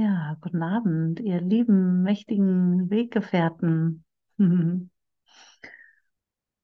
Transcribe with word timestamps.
Ja, 0.00 0.36
guten 0.40 0.62
Abend, 0.62 1.18
ihr 1.20 1.40
lieben, 1.40 2.02
mächtigen 2.02 2.88
Weggefährten. 2.90 4.04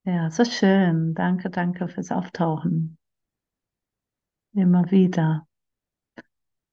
Ja, 0.06 0.30
so 0.30 0.44
schön. 0.46 1.12
Danke, 1.14 1.50
danke 1.50 1.88
fürs 1.88 2.10
Auftauchen. 2.10 2.96
Immer 4.54 4.90
wieder. 4.90 5.46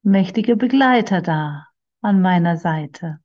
Mächtige 0.03 0.57
Begleiter 0.57 1.23
da 1.23 1.65
an 2.03 2.21
meiner 2.21 2.55
Seite. 2.55 3.17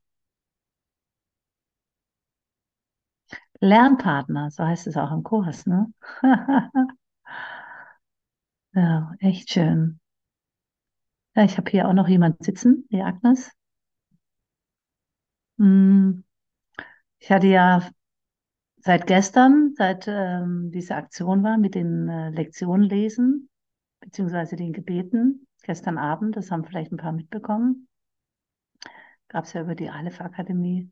Lernpartner, 3.61 4.49
so 4.51 4.63
heißt 4.65 4.87
es 4.87 4.97
auch 4.97 5.11
im 5.11 5.23
Kurs, 5.23 5.65
ne? 5.67 5.91
Ja, 8.73 9.11
echt 9.19 9.49
schön. 9.51 9.99
Ja, 11.37 11.45
ich 11.45 11.57
habe 11.57 11.71
hier 11.71 11.87
auch 11.87 11.93
noch 11.93 12.09
jemand 12.09 12.43
sitzen, 12.43 12.85
die 12.91 13.01
Agnes. 13.01 13.51
Hm, 15.59 16.23
Ich 17.19 17.31
hatte 17.31 17.47
ja 17.47 17.89
seit 18.77 19.07
gestern, 19.07 19.73
seit 19.75 20.07
ähm, 20.07 20.71
diese 20.71 20.95
Aktion 20.95 21.43
war 21.43 21.57
mit 21.57 21.75
den 21.75 22.09
äh, 22.09 22.29
Lektionen 22.31 22.89
lesen, 22.89 23.49
beziehungsweise 24.01 24.55
den 24.55 24.73
Gebeten, 24.73 25.47
gestern 25.63 25.97
Abend, 25.97 26.35
das 26.37 26.51
haben 26.51 26.65
vielleicht 26.65 26.91
ein 26.91 26.97
paar 26.97 27.11
mitbekommen, 27.13 27.87
gab 29.29 29.45
es 29.45 29.53
ja 29.53 29.61
über 29.61 29.75
die 29.75 29.89
Aleph 29.89 30.21
Akademie 30.21 30.91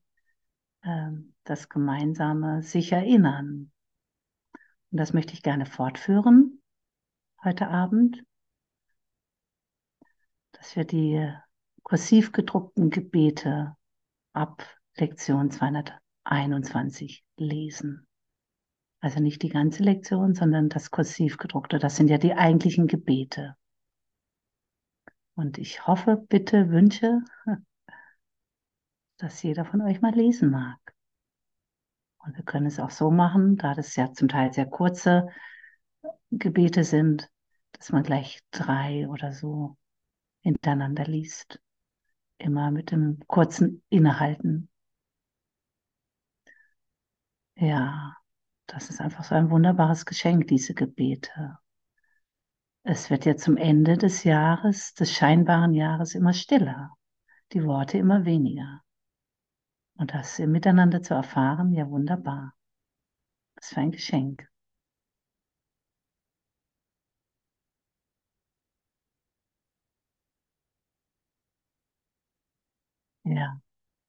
ähm, 0.84 1.34
das 1.43 1.70
gemeinsame 1.70 2.62
sich 2.63 2.91
erinnern. 2.91 3.71
Und 4.91 4.98
das 4.99 5.13
möchte 5.13 5.34
ich 5.34 5.43
gerne 5.43 5.65
fortführen 5.65 6.62
heute 7.43 7.68
Abend, 7.68 8.24
dass 10.66 10.76
wir 10.76 10.85
die 10.85 11.32
kursiv 11.84 12.32
gedruckten 12.32 12.90
Gebete 12.90 13.76
ab 14.34 14.66
Lektion 14.96 15.52
221 15.52 17.24
lesen. 17.38 18.08
Also 18.99 19.20
nicht 19.20 19.43
die 19.43 19.49
ganze 19.49 19.84
Lektion, 19.84 20.34
sondern 20.34 20.70
das 20.70 20.90
kursiv 20.90 21.38
gedruckte. 21.38 21.77
Das 21.77 21.96
sind 21.96 22.10
ja 22.10 22.18
die 22.18 22.34
eigentlichen 22.34 22.88
Gebete. 22.88 23.55
Und 25.36 25.60
ich 25.60 25.86
hoffe, 25.86 26.18
bitte, 26.18 26.71
wünsche, 26.71 27.20
dass 29.18 29.43
jeder 29.43 29.66
von 29.66 29.84
euch 29.84 30.02
mal 30.02 30.16
lesen 30.16 30.49
mag. 30.49 30.80
Und 32.18 32.36
wir 32.38 32.43
können 32.43 32.66
es 32.66 32.80
auch 32.80 32.90
so 32.90 33.12
machen, 33.12 33.58
da 33.58 33.76
das 33.76 33.96
ja 33.96 34.12
zum 34.13 34.30
Teil 34.30 34.52
sehr 34.52 34.66
kurze 34.66 35.27
Gebete 36.32 36.84
sind, 36.84 37.30
dass 37.74 37.91
man 37.91 38.02
gleich 38.02 38.40
drei 38.49 39.08
oder 39.08 39.32
so 39.32 39.77
hintereinander 40.46 41.05
liest. 41.05 41.60
Immer 42.38 42.70
mit 42.70 42.91
dem 42.91 43.20
kurzen 43.27 43.84
Innehalten. 43.90 44.70
Ja, 47.55 48.15
das 48.68 48.90
ist 48.90 49.02
einfach 49.02 49.24
so 49.24 49.34
ein 49.34 49.49
wunderbares 49.49 50.05
Geschenk, 50.05 50.48
diese 50.48 50.74
Gebete. 50.76 51.57
Es 52.84 53.10
wird 53.10 53.26
ja 53.26 53.35
zum 53.35 53.57
Ende 53.57 53.98
des 53.98 54.24
Jahres, 54.24 54.93
des 54.93 55.12
scheinbaren 55.12 55.74
Jahres 55.74 56.13
immer 56.13 56.34
stiller, 56.34 56.91
die 57.54 57.63
Worte 57.63 57.98
immer 57.98 58.26
weniger. 58.26 58.84
Und 59.98 60.13
das 60.13 60.37
miteinander 60.37 61.02
zu 61.02 61.15
erfahren, 61.15 61.71
ja 61.71 61.90
wunderbar. 61.90 62.54
Was 63.55 63.70
für 63.70 63.80
ein 63.80 63.91
Geschenk. 63.91 64.47
Ja, 73.25 73.59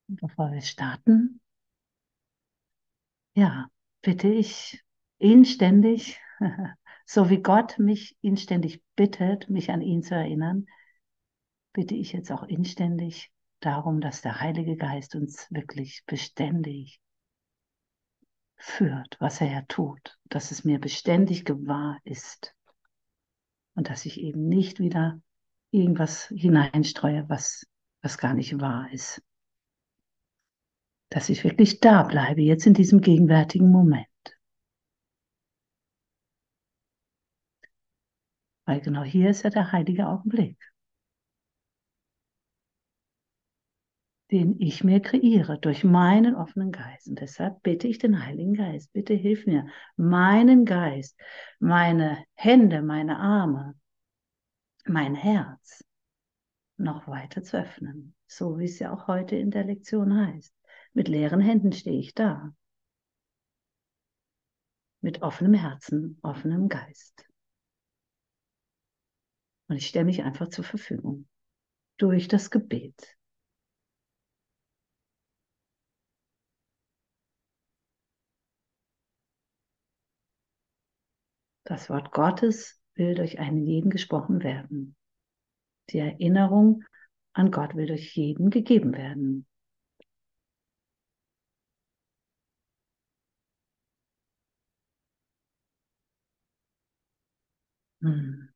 bevor 0.08 0.52
wir 0.52 0.60
starten, 0.62 1.40
ja, 3.34 3.68
bitte 4.02 4.28
ich 4.28 4.82
inständig, 5.18 6.20
so 7.06 7.30
wie 7.30 7.42
Gott 7.42 7.78
mich 7.78 8.16
inständig 8.20 8.82
bittet, 8.94 9.48
mich 9.50 9.70
an 9.70 9.80
ihn 9.80 10.02
zu 10.02 10.14
erinnern, 10.14 10.66
bitte 11.72 11.94
ich 11.94 12.12
jetzt 12.12 12.30
auch 12.30 12.44
inständig 12.44 13.30
darum, 13.60 14.00
dass 14.00 14.22
der 14.22 14.40
Heilige 14.40 14.76
Geist 14.76 15.14
uns 15.14 15.46
wirklich 15.50 16.02
beständig 16.06 17.00
führt, 18.56 19.16
was 19.18 19.40
er 19.40 19.50
ja 19.50 19.62
tut, 19.62 20.18
dass 20.24 20.50
es 20.50 20.64
mir 20.64 20.78
beständig 20.78 21.44
gewahr 21.44 21.98
ist. 22.04 22.54
Und 23.74 23.90
dass 23.90 24.06
ich 24.06 24.20
eben 24.20 24.48
nicht 24.48 24.78
wieder 24.78 25.20
irgendwas 25.70 26.28
hineinstreue, 26.28 27.28
was, 27.28 27.66
was 28.06 28.18
gar 28.18 28.34
nicht 28.34 28.60
wahr 28.60 28.88
ist. 28.92 29.20
Dass 31.10 31.28
ich 31.28 31.42
wirklich 31.42 31.80
da 31.80 32.04
bleibe, 32.04 32.40
jetzt 32.40 32.64
in 32.64 32.74
diesem 32.74 33.00
gegenwärtigen 33.00 33.68
Moment. 33.72 34.06
Weil 38.64 38.80
genau 38.80 39.02
hier 39.02 39.30
ist 39.30 39.42
ja 39.42 39.50
der 39.50 39.72
heilige 39.72 40.06
Augenblick. 40.06 40.56
den 44.32 44.60
ich 44.60 44.82
mir 44.82 44.98
kreiere 45.00 45.56
durch 45.56 45.84
meinen 45.84 46.34
offenen 46.34 46.72
Geist. 46.72 47.06
Und 47.06 47.20
deshalb 47.20 47.62
bitte 47.62 47.86
ich 47.86 47.98
den 47.98 48.24
Heiligen 48.24 48.54
Geist, 48.54 48.92
bitte 48.92 49.14
hilf 49.14 49.46
mir, 49.46 49.68
meinen 49.96 50.64
Geist, 50.64 51.16
meine 51.60 52.24
Hände, 52.34 52.82
meine 52.82 53.18
Arme, 53.20 53.76
mein 54.84 55.14
Herz 55.14 55.86
noch 56.76 57.08
weiter 57.08 57.42
zu 57.42 57.58
öffnen, 57.58 58.14
so 58.26 58.58
wie 58.58 58.64
es 58.64 58.78
ja 58.78 58.92
auch 58.92 59.06
heute 59.06 59.36
in 59.36 59.50
der 59.50 59.64
Lektion 59.64 60.14
heißt. 60.26 60.54
Mit 60.92 61.08
leeren 61.08 61.40
Händen 61.40 61.72
stehe 61.72 61.98
ich 61.98 62.14
da. 62.14 62.54
Mit 65.00 65.22
offenem 65.22 65.54
Herzen, 65.54 66.18
offenem 66.22 66.68
Geist. 66.68 67.26
Und 69.68 69.76
ich 69.76 69.88
stelle 69.88 70.04
mich 70.04 70.22
einfach 70.22 70.48
zur 70.48 70.64
Verfügung 70.64 71.26
durch 71.98 72.28
das 72.28 72.50
Gebet. 72.50 73.16
Das 81.64 81.90
Wort 81.90 82.12
Gottes 82.12 82.80
will 82.94 83.16
durch 83.16 83.40
einen 83.40 83.58
jeden 83.58 83.90
gesprochen 83.90 84.44
werden. 84.44 84.96
Die 85.90 85.98
Erinnerung 85.98 86.84
an 87.32 87.50
Gott 87.50 87.74
will 87.74 87.86
durch 87.86 88.14
jeden 88.16 88.50
gegeben 88.50 88.94
werden. 88.96 89.46
Hm. 98.02 98.48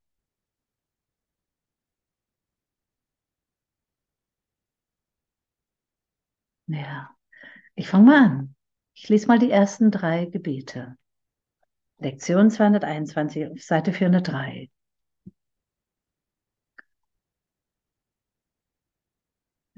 Ja, 6.69 7.11
ich 7.77 7.89
fange 7.89 8.05
mal 8.07 8.25
an. 8.25 8.57
Ich 8.95 9.09
lese 9.11 9.29
mal 9.29 9.39
die 9.41 9.51
ersten 9.53 9.91
drei 9.93 10.27
Gebete. 10.27 10.97
Lektion 11.99 12.51
221 12.51 13.47
auf 13.47 13.63
Seite 13.63 13.93
403. 13.93 14.71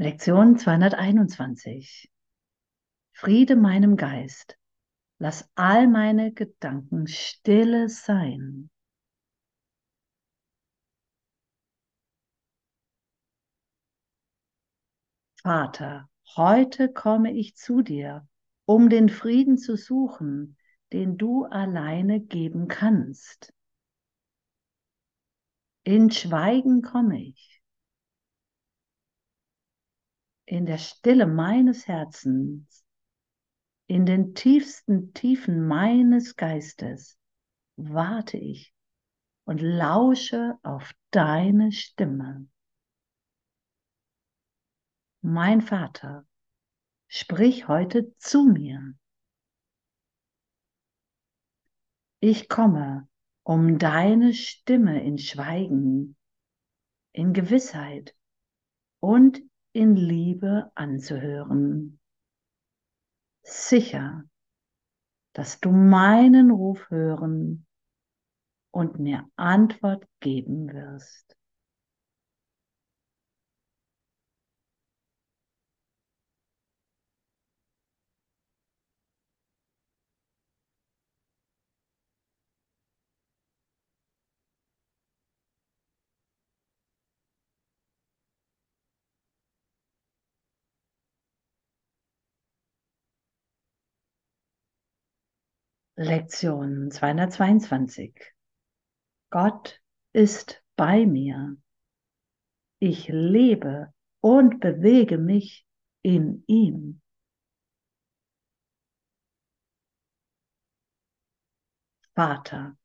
Lektion 0.02 0.58
221. 0.58 2.10
Friede 3.12 3.54
meinem 3.54 3.96
Geist. 3.96 4.58
Lass 5.19 5.49
all 5.54 5.87
meine 5.87 6.32
Gedanken 6.32 7.06
stille 7.06 7.88
sein. 7.88 8.69
Vater, 15.40 16.10
heute 16.34 16.93
komme 16.93 17.32
ich 17.32 17.55
zu 17.55 17.82
dir, 17.82 18.26
um 18.64 18.88
den 18.88 19.08
Frieden 19.08 19.56
zu 19.56 19.76
suchen, 19.76 20.56
den 20.93 21.16
du 21.16 21.44
alleine 21.44 22.19
geben 22.19 22.66
kannst. 22.66 23.55
In 25.84 26.10
Schweigen 26.10 26.82
komme 26.82 27.22
ich. 27.22 27.62
In 30.52 30.66
der 30.66 30.76
Stille 30.76 31.26
meines 31.26 31.88
Herzens, 31.88 32.84
in 33.87 34.04
den 34.04 34.34
tiefsten 34.34 35.14
Tiefen 35.14 35.66
meines 35.66 36.37
Geistes 36.37 37.19
warte 37.76 38.37
ich 38.37 38.75
und 39.44 39.62
lausche 39.62 40.58
auf 40.62 40.93
deine 41.10 41.72
Stimme. 41.72 42.50
Mein 45.22 45.62
Vater, 45.62 46.26
sprich 47.06 47.66
heute 47.66 48.14
zu 48.19 48.44
mir. 48.44 48.93
Ich 52.20 52.50
komme, 52.50 53.08
um 53.43 53.78
deine 53.78 54.34
Stimme 54.34 55.02
in 55.02 55.16
Schweigen, 55.16 56.14
in 57.12 57.32
Gewissheit 57.32 58.14
und 59.00 59.43
in 59.72 59.96
Liebe 59.96 60.70
anzuhören. 60.74 61.98
Sicher, 63.42 64.24
dass 65.32 65.60
du 65.60 65.70
meinen 65.70 66.50
Ruf 66.50 66.90
hören 66.90 67.66
und 68.70 68.98
mir 68.98 69.28
Antwort 69.36 70.06
geben 70.20 70.72
wirst. 70.72 71.36
Lektion 95.97 96.91
222. 96.91 98.15
Gott 99.31 99.81
ist 100.15 100.62
bei 100.75 101.05
mir. 101.05 101.56
Ich 102.79 103.09
lebe 103.09 103.93
und 104.21 104.61
bewege 104.61 105.19
mich 105.19 105.67
in 106.03 106.44
ihm. 106.47 107.03
Vater, 112.15 112.77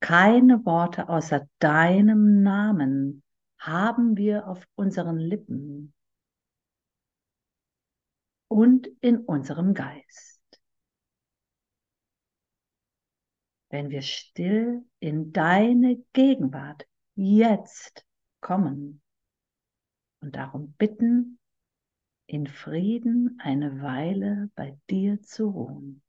keine 0.00 0.64
Worte 0.64 1.08
außer 1.08 1.46
deinem 1.58 2.42
Namen 2.42 3.22
haben 3.58 4.16
wir 4.16 4.48
auf 4.48 4.66
unseren 4.74 5.18
Lippen 5.18 5.94
und 8.48 8.86
in 9.00 9.18
unserem 9.18 9.72
Geist. 9.74 10.41
Wenn 13.72 13.88
wir 13.88 14.02
still 14.02 14.84
in 15.00 15.32
deine 15.32 15.96
Gegenwart 16.12 16.86
jetzt 17.14 18.04
kommen 18.42 19.00
und 20.20 20.36
darum 20.36 20.74
bitten, 20.74 21.38
in 22.26 22.46
Frieden 22.46 23.40
eine 23.42 23.80
Weile 23.80 24.50
bei 24.56 24.78
dir 24.90 25.22
zu 25.22 25.48
ruhen. 25.48 26.02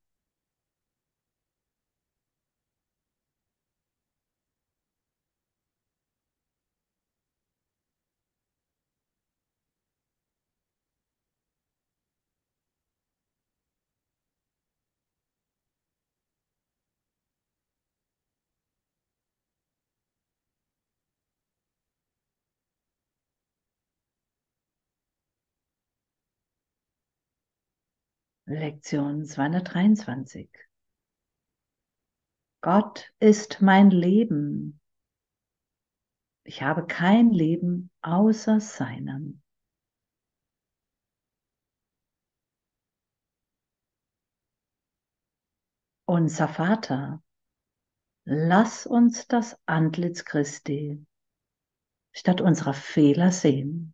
Lektion 28.46 29.24
223. 29.26 30.50
Gott 32.60 33.14
ist 33.20 33.62
mein 33.62 33.90
Leben. 33.90 34.82
Ich 36.44 36.62
habe 36.62 36.86
kein 36.86 37.32
Leben 37.32 37.90
außer 38.02 38.60
seinem. 38.60 39.42
Unser 46.06 46.50
Vater, 46.50 47.24
lass 48.26 48.86
uns 48.86 49.26
das 49.28 49.58
Antlitz 49.66 50.26
Christi 50.26 51.06
statt 52.12 52.42
unserer 52.42 52.74
Fehler 52.74 53.32
sehen. 53.32 53.93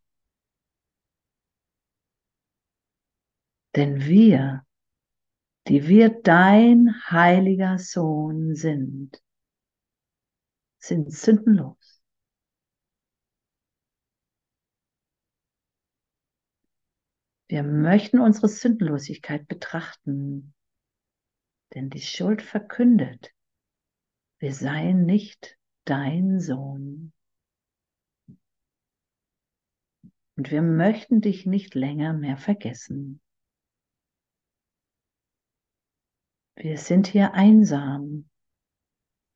Denn 3.76 4.06
wir, 4.06 4.66
die 5.68 5.88
wir 5.88 6.10
dein 6.10 6.94
heiliger 7.10 7.78
Sohn 7.78 8.56
sind, 8.56 9.22
sind 10.80 11.12
sündenlos. 11.12 12.02
Wir 17.48 17.64
möchten 17.64 18.20
unsere 18.20 18.48
Sündenlosigkeit 18.48 19.48
betrachten, 19.48 20.54
denn 21.74 21.90
die 21.90 22.02
Schuld 22.02 22.42
verkündet, 22.42 23.34
wir 24.40 24.54
seien 24.54 25.06
nicht 25.06 25.58
dein 25.84 26.40
Sohn. 26.40 27.12
Und 30.38 30.52
wir 30.52 30.62
möchten 30.62 31.22
dich 31.22 31.46
nicht 31.46 31.76
länger 31.76 32.14
mehr 32.14 32.38
vergessen. 32.38 33.20
Wir 36.62 36.78
sind 36.78 37.08
hier 37.08 37.34
einsam 37.36 38.30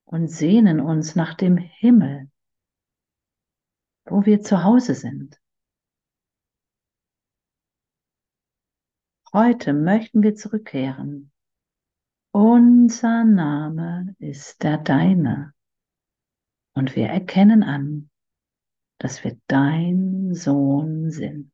und 0.03 0.27
sehnen 0.27 0.81
uns 0.81 1.15
nach 1.15 1.35
dem 1.35 1.55
Himmel, 1.55 2.29
wo 4.03 4.25
wir 4.25 4.41
zu 4.41 4.65
Hause 4.65 4.93
sind. 4.93 5.41
Heute 9.31 9.71
möchten 9.71 10.21
wir 10.21 10.35
zurückkehren. 10.35 11.31
Unser 12.33 13.23
Name 13.23 14.17
ist 14.19 14.61
der 14.61 14.77
deine. 14.77 15.53
Und 16.75 16.97
wir 16.97 17.07
erkennen 17.07 17.63
an, 17.63 18.09
dass 18.99 19.23
wir 19.23 19.39
dein 19.47 20.33
Sohn 20.33 21.09
sind. 21.09 21.53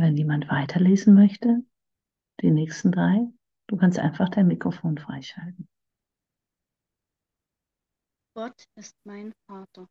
Wenn 0.00 0.16
jemand 0.16 0.48
weiterlesen 0.48 1.14
möchte, 1.14 1.64
die 2.40 2.52
nächsten 2.52 2.92
drei, 2.92 3.26
du 3.66 3.76
kannst 3.76 3.98
einfach 3.98 4.28
dein 4.28 4.46
Mikrofon 4.46 4.96
freischalten. 4.96 5.68
Gott 8.36 8.64
ist 8.76 8.94
mein 9.04 9.32
Vater 9.48 9.88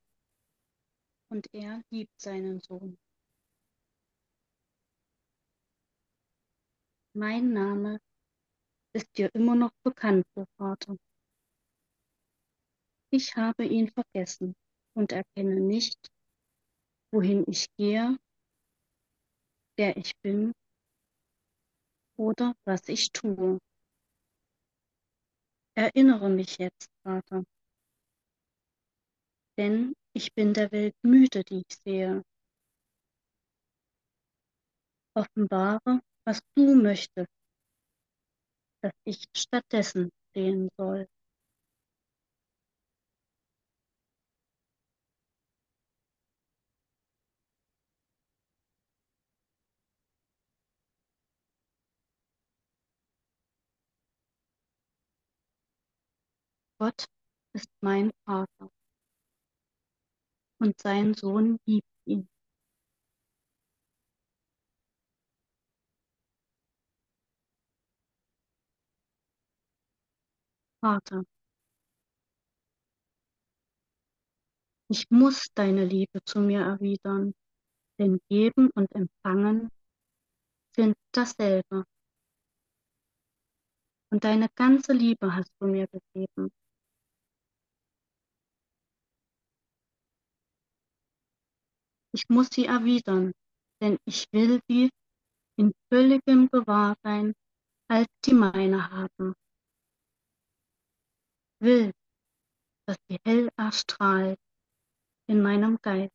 und 1.29 1.45
er 1.51 1.81
liebt 1.91 2.21
seinen 2.21 2.61
Sohn. 2.61 2.97
Mein 7.13 7.51
Name 7.51 7.99
ist 8.93 9.17
dir 9.17 9.29
immer 9.35 9.55
noch 9.55 9.71
bekannt, 9.83 10.23
o 10.35 10.45
Vater. 10.55 10.95
Ich 13.09 13.35
habe 13.35 13.65
ihn 13.65 13.89
vergessen 13.89 14.55
und 14.93 15.11
erkenne 15.11 15.59
nicht, 15.59 15.97
wohin 17.11 17.43
ich 17.47 17.67
gehe, 17.75 18.17
wer 19.77 19.95
ich 19.95 20.11
bin 20.21 20.51
oder 22.17 22.53
was 22.65 22.87
ich 22.89 23.11
tue. 23.11 23.59
Erinnere 25.75 26.29
mich 26.29 26.57
jetzt, 26.57 26.89
Vater, 27.03 27.43
denn 29.57 29.93
ich 30.13 30.33
bin 30.33 30.53
der 30.53 30.71
Welt 30.71 30.95
müde, 31.03 31.43
die 31.43 31.63
ich 31.67 31.77
sehe. 31.85 32.23
Offenbare, 35.15 36.01
was 36.25 36.39
du 36.55 36.75
möchtest, 36.75 37.29
dass 38.81 38.93
ich 39.03 39.25
stattdessen 39.35 40.09
sehen 40.33 40.69
soll. 40.77 41.07
Gott 56.79 57.05
ist 57.53 57.69
mein 57.81 58.11
Vater 58.25 58.71
und 60.59 60.79
sein 60.79 61.13
Sohn 61.15 61.57
liebt 61.65 61.87
ihn. 62.05 62.27
Vater, 70.81 71.23
ich 74.89 75.09
muss 75.09 75.47
deine 75.55 75.83
Liebe 75.85 76.23
zu 76.23 76.39
mir 76.39 76.61
erwidern, 76.61 77.33
denn 77.99 78.19
geben 78.29 78.69
und 78.75 78.91
empfangen 78.93 79.69
sind 80.75 80.95
dasselbe. 81.11 81.85
Und 84.11 84.23
deine 84.23 84.47
ganze 84.55 84.93
Liebe 84.93 85.35
hast 85.35 85.51
du 85.59 85.67
mir 85.67 85.87
gegeben. 85.87 86.51
Ich 92.17 92.29
muss 92.29 92.47
sie 92.51 92.65
erwidern, 92.65 93.31
denn 93.79 93.99
ich 94.05 94.25
will 94.31 94.59
sie 94.67 94.89
in 95.55 95.71
völligem 95.93 96.49
Gewahrsein 96.49 97.35
als 97.87 98.07
die 98.25 98.33
meine 98.33 98.89
haben. 98.89 99.35
Will, 101.61 101.91
dass 102.87 102.97
sie 103.07 103.19
hell 103.23 103.49
erstrahlt 103.55 104.39
in 105.29 105.43
meinem 105.43 105.77
Geist 105.83 106.11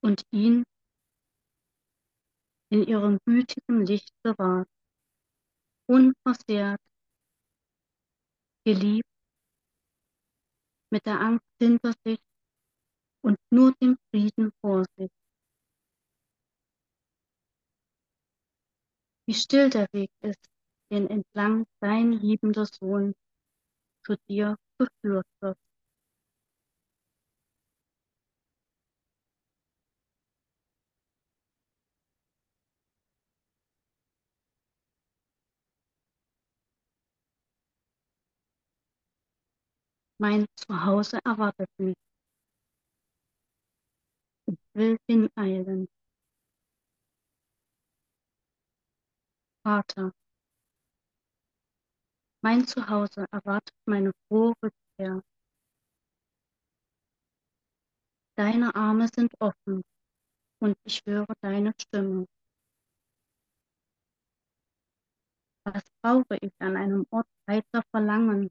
und 0.00 0.22
ihn 0.30 0.62
in 2.70 2.84
ihrem 2.84 3.18
gütigen 3.26 3.84
Licht 3.84 4.14
bewahrt, 4.22 4.68
unversehrt, 5.88 6.80
geliebt, 8.64 9.10
mit 10.92 11.04
der 11.04 11.18
Angst 11.18 11.50
hinter 11.60 11.94
sich 12.04 12.27
und 13.28 13.36
nur 13.50 13.74
dem 13.82 13.98
Frieden 14.10 14.52
vor 14.62 14.86
sich. 14.96 15.10
Wie 19.28 19.34
still 19.34 19.68
der 19.68 19.86
Weg 19.92 20.10
ist, 20.22 20.48
den 20.90 21.10
entlang 21.10 21.66
dein 21.82 22.12
liebender 22.12 22.64
Sohn 22.64 23.12
zu 24.06 24.16
dir 24.30 24.56
geführt 24.78 25.26
wird. 25.42 25.58
Mein 40.18 40.46
Zuhause 40.56 41.18
erwartet 41.24 41.68
mich. 41.78 42.07
Will 44.78 44.96
hineilen. 45.08 45.88
Vater, 49.64 50.12
mein 52.44 52.64
Zuhause 52.64 53.26
erwartet 53.32 53.74
meine 53.86 54.12
frohe 54.28 54.54
Rückkehr. 54.62 55.20
Deine 58.36 58.72
Arme 58.76 59.08
sind 59.12 59.32
offen 59.40 59.82
und 60.60 60.76
ich 60.84 61.02
höre 61.04 61.26
deine 61.40 61.72
Stimme. 61.80 62.26
Was 65.64 65.82
brauche 66.00 66.38
ich 66.40 66.52
an 66.60 66.76
einem 66.76 67.04
Ort 67.10 67.26
weiter 67.48 67.82
Verlangen 67.90 68.48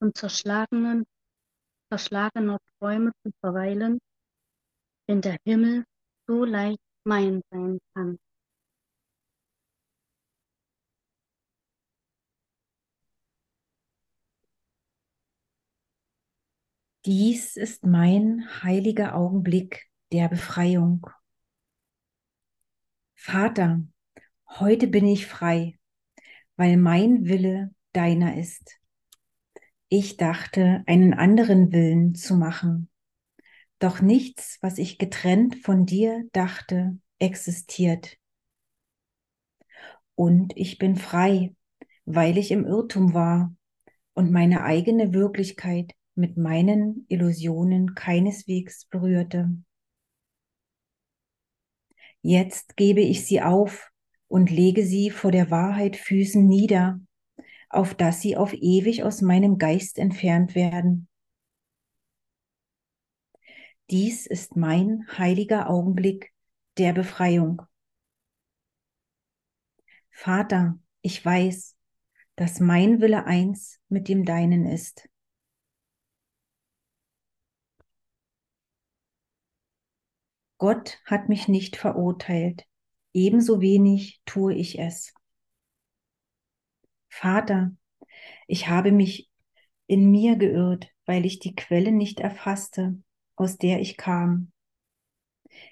und 0.00 0.16
zerschlagenen, 0.16 1.06
zerschlagener 1.92 2.58
Träume 2.80 3.12
zu 3.22 3.30
verweilen, 3.38 4.00
wenn 5.10 5.22
der 5.22 5.38
Himmel 5.44 5.84
so 6.28 6.44
leicht 6.44 6.78
mein 7.02 7.42
sein 7.50 7.80
kann? 7.94 8.16
Dies 17.04 17.56
ist 17.56 17.84
mein 17.84 18.46
heiliger 18.62 19.16
Augenblick 19.16 19.90
der 20.12 20.28
Befreiung. 20.28 21.04
Vater, 23.16 23.82
heute 24.60 24.86
bin 24.86 25.08
ich 25.08 25.26
frei, 25.26 25.76
weil 26.54 26.76
mein 26.76 27.24
Wille 27.24 27.74
deiner 27.92 28.36
ist. 28.36 28.78
Ich 29.88 30.16
dachte, 30.16 30.84
einen 30.86 31.14
anderen 31.14 31.72
Willen 31.72 32.14
zu 32.14 32.36
machen, 32.36 32.89
doch 33.80 34.00
nichts, 34.00 34.58
was 34.60 34.78
ich 34.78 34.98
getrennt 34.98 35.56
von 35.56 35.86
dir 35.86 36.28
dachte, 36.32 36.98
existiert. 37.18 38.16
Und 40.14 40.52
ich 40.56 40.78
bin 40.78 40.96
frei, 40.96 41.54
weil 42.04 42.38
ich 42.38 42.50
im 42.50 42.64
Irrtum 42.64 43.14
war 43.14 43.54
und 44.14 44.30
meine 44.30 44.62
eigene 44.62 45.14
Wirklichkeit 45.14 45.92
mit 46.14 46.36
meinen 46.36 47.06
Illusionen 47.08 47.94
keineswegs 47.94 48.84
berührte. 48.84 49.56
Jetzt 52.22 52.76
gebe 52.76 53.00
ich 53.00 53.24
sie 53.24 53.40
auf 53.40 53.90
und 54.28 54.50
lege 54.50 54.84
sie 54.84 55.10
vor 55.10 55.32
der 55.32 55.50
Wahrheit 55.50 55.96
Füßen 55.96 56.46
nieder, 56.46 57.00
auf 57.70 57.94
dass 57.94 58.20
sie 58.20 58.36
auf 58.36 58.52
ewig 58.52 59.02
aus 59.04 59.22
meinem 59.22 59.56
Geist 59.56 59.98
entfernt 59.98 60.54
werden. 60.54 61.08
Dies 63.90 64.28
ist 64.28 64.54
mein 64.54 65.04
heiliger 65.18 65.68
Augenblick 65.68 66.32
der 66.78 66.92
Befreiung. 66.92 67.62
Vater, 70.12 70.78
ich 71.02 71.24
weiß, 71.24 71.76
dass 72.36 72.60
mein 72.60 73.00
Wille 73.00 73.24
eins 73.24 73.80
mit 73.88 74.06
dem 74.06 74.24
deinen 74.24 74.64
ist. 74.64 75.08
Gott 80.58 81.00
hat 81.04 81.28
mich 81.28 81.48
nicht 81.48 81.76
verurteilt, 81.76 82.66
ebenso 83.12 83.60
wenig 83.60 84.20
tue 84.24 84.54
ich 84.54 84.78
es. 84.78 85.12
Vater, 87.08 87.72
ich 88.46 88.68
habe 88.68 88.92
mich 88.92 89.28
in 89.88 90.12
mir 90.12 90.36
geirrt, 90.36 90.90
weil 91.06 91.26
ich 91.26 91.40
die 91.40 91.56
Quelle 91.56 91.90
nicht 91.90 92.20
erfasste, 92.20 93.02
aus 93.40 93.56
der 93.56 93.80
ich 93.80 93.96
kam. 93.96 94.52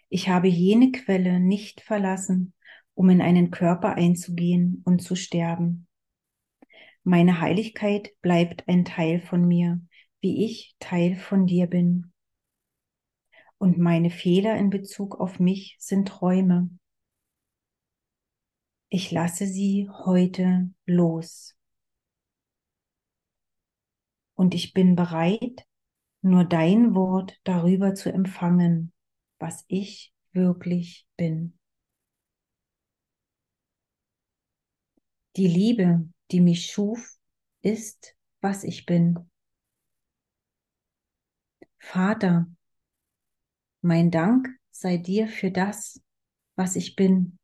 Ich 0.08 0.28
habe 0.28 0.48
jene 0.48 0.90
Quelle 0.90 1.38
nicht 1.38 1.82
verlassen, 1.82 2.54
um 2.94 3.10
in 3.10 3.20
einen 3.20 3.50
Körper 3.50 3.94
einzugehen 3.94 4.82
und 4.84 5.02
zu 5.02 5.14
sterben. 5.14 5.86
Meine 7.04 7.40
Heiligkeit 7.40 8.10
bleibt 8.22 8.66
ein 8.68 8.84
Teil 8.84 9.20
von 9.20 9.46
mir, 9.46 9.80
wie 10.20 10.44
ich 10.44 10.74
Teil 10.80 11.14
von 11.16 11.46
dir 11.46 11.66
bin 11.66 12.12
und 13.58 13.76
meine 13.76 14.10
Fehler 14.10 14.56
in 14.56 14.70
Bezug 14.70 15.20
auf 15.20 15.40
mich 15.40 15.76
sind 15.78 16.08
Träume. 16.08 16.70
Ich 18.88 19.10
lasse 19.10 19.46
sie 19.46 19.90
heute 19.90 20.70
los. 20.86 21.54
Und 24.34 24.54
ich 24.54 24.72
bin 24.72 24.94
bereit, 24.94 25.66
nur 26.22 26.44
dein 26.44 26.94
Wort 26.94 27.38
darüber 27.44 27.94
zu 27.94 28.12
empfangen, 28.12 28.92
was 29.38 29.64
ich 29.68 30.12
wirklich 30.32 31.06
bin. 31.16 31.58
Die 35.36 35.46
Liebe, 35.46 36.08
die 36.30 36.40
mich 36.40 36.66
schuf, 36.66 37.16
ist, 37.62 38.16
was 38.40 38.64
ich 38.64 38.86
bin. 38.86 39.30
Vater, 41.78 42.46
mein 43.80 44.10
Dank 44.10 44.48
sei 44.70 44.96
dir 44.96 45.28
für 45.28 45.50
das, 45.50 46.00
was 46.56 46.76
ich 46.76 46.96
bin. 46.96 47.38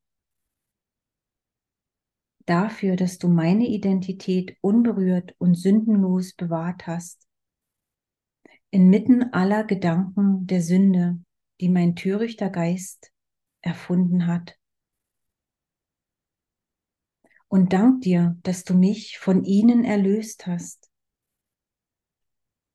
Dafür, 2.46 2.96
dass 2.96 3.18
du 3.18 3.28
meine 3.28 3.66
Identität 3.66 4.56
unberührt 4.60 5.34
und 5.38 5.54
sündenlos 5.54 6.34
bewahrt 6.34 6.86
hast. 6.86 7.23
Inmitten 8.74 9.32
aller 9.32 9.62
Gedanken 9.62 10.48
der 10.48 10.60
Sünde, 10.60 11.20
die 11.60 11.68
mein 11.68 11.94
törichter 11.94 12.50
Geist 12.50 13.12
erfunden 13.60 14.26
hat. 14.26 14.58
Und 17.46 17.72
dank 17.72 18.00
dir, 18.00 18.36
dass 18.42 18.64
du 18.64 18.74
mich 18.74 19.20
von 19.20 19.44
ihnen 19.44 19.84
erlöst 19.84 20.48
hast. 20.48 20.90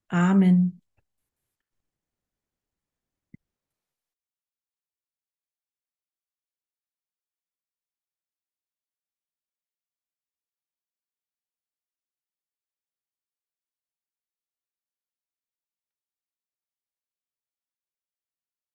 Amen. 0.07 0.81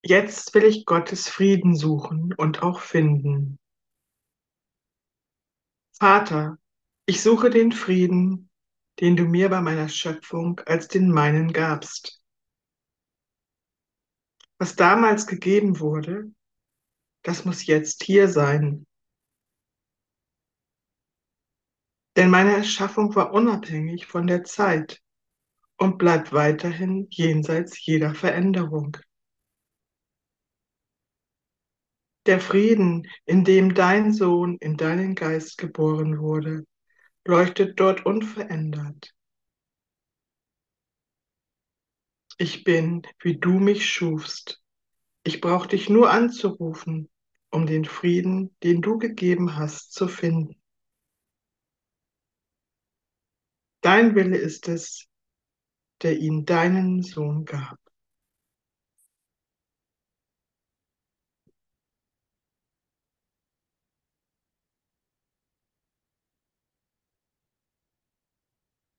Jetzt 0.04 0.54
will 0.54 0.64
ich 0.64 0.84
Gottes 0.84 1.28
Frieden 1.28 1.75
suchen 1.75 2.34
und 2.34 2.62
auch 2.62 2.80
finden. 2.80 3.58
Vater, 5.99 6.58
ich 7.06 7.23
suche 7.23 7.49
den 7.50 7.73
Frieden 7.73 8.50
den 9.00 9.16
du 9.16 9.25
mir 9.25 9.49
bei 9.49 9.61
meiner 9.61 9.88
Schöpfung 9.88 10.61
als 10.66 10.88
den 10.88 11.11
meinen 11.11 11.52
gabst. 11.52 12.23
Was 14.58 14.76
damals 14.76 15.26
gegeben 15.26 15.80
wurde, 15.80 16.32
das 17.23 17.44
muss 17.44 17.66
jetzt 17.66 18.04
hier 18.04 18.28
sein. 18.28 18.87
Denn 22.16 22.30
meine 22.30 22.52
Erschaffung 22.54 23.14
war 23.16 23.32
unabhängig 23.32 24.06
von 24.06 24.28
der 24.28 24.44
Zeit 24.44 25.02
und 25.76 25.99
bleibt 25.99 26.32
weiterhin 26.32 27.08
jenseits 27.11 27.84
jeder 27.84 28.14
Veränderung. 28.14 28.96
Der 32.26 32.40
Frieden, 32.40 33.07
in 33.26 33.45
dem 33.45 33.75
dein 33.75 34.12
Sohn 34.12 34.57
in 34.61 34.76
deinen 34.76 35.14
Geist 35.14 35.59
geboren 35.59 36.19
wurde, 36.19 36.64
leuchtet 37.26 37.78
dort 37.78 38.07
unverändert. 38.07 39.14
Ich 42.38 42.64
bin, 42.64 43.02
wie 43.21 43.38
du 43.38 43.61
mich 43.61 43.87
schufst. 43.87 44.62
Ich 45.23 45.40
brauche 45.40 45.69
dich 45.69 45.88
nur 45.88 46.11
anzurufen, 46.11 47.11
um 47.50 47.66
den 47.66 47.85
Frieden, 47.85 48.57
den 48.62 48.81
du 48.83 48.99
gegeben 48.99 49.57
hast, 49.57 49.93
zu 49.93 50.09
finden. 50.09 50.61
Dein 53.83 54.14
Wille 54.14 54.38
ist 54.38 54.69
es, 54.69 55.07
der 56.02 56.19
ihn 56.19 56.47
deinen 56.47 57.02
Sohn 57.02 57.45
gab. 57.45 57.84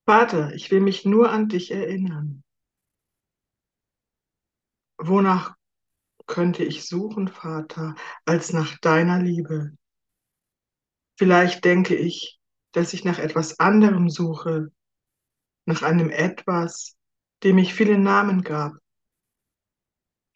Vater, 0.05 0.53
ich 0.53 0.69
will 0.69 0.81
mich 0.81 1.03
nur 1.03 1.31
an 1.31 1.49
dich 1.49 1.71
erinnern. 1.71 2.43
Wonach 4.97 5.55
könnte 6.27 6.63
ich 6.63 6.87
suchen, 6.87 7.27
Vater, 7.27 7.95
als 8.23 8.53
nach 8.53 8.77
deiner 8.79 9.19
Liebe? 9.19 9.75
Vielleicht 11.17 11.65
denke 11.65 11.95
ich, 11.95 12.39
dass 12.71 12.93
ich 12.93 13.03
nach 13.03 13.19
etwas 13.19 13.59
anderem 13.59 14.09
suche, 14.09 14.71
nach 15.65 15.81
einem 15.81 16.09
etwas, 16.11 16.95
dem 17.43 17.57
ich 17.57 17.73
viele 17.73 17.97
Namen 17.97 18.43
gab. 18.43 18.73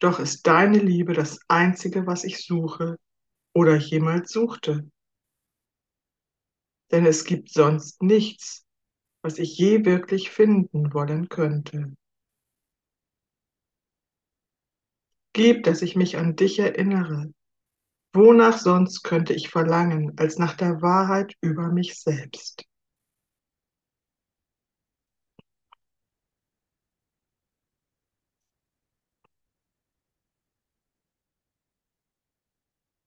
Doch 0.00 0.18
ist 0.18 0.46
deine 0.46 0.78
Liebe 0.78 1.12
das 1.12 1.38
Einzige, 1.48 2.06
was 2.06 2.24
ich 2.24 2.44
suche 2.44 2.98
oder 3.52 3.76
jemals 3.76 4.32
suchte. 4.32 4.90
Denn 6.90 7.06
es 7.06 7.24
gibt 7.24 7.52
sonst 7.52 8.02
nichts, 8.02 8.66
was 9.22 9.38
ich 9.38 9.56
je 9.58 9.84
wirklich 9.84 10.30
finden 10.30 10.92
wollen 10.94 11.28
könnte. 11.28 11.92
Gib, 15.32 15.64
dass 15.64 15.82
ich 15.82 15.96
mich 15.96 16.16
an 16.16 16.36
dich 16.36 16.58
erinnere. 16.58 17.32
Wonach 18.12 18.58
sonst 18.58 19.02
könnte 19.02 19.34
ich 19.34 19.48
verlangen, 19.48 20.12
als 20.18 20.38
nach 20.38 20.54
der 20.54 20.82
Wahrheit 20.82 21.34
über 21.40 21.68
mich 21.68 22.00
selbst? 22.00 22.64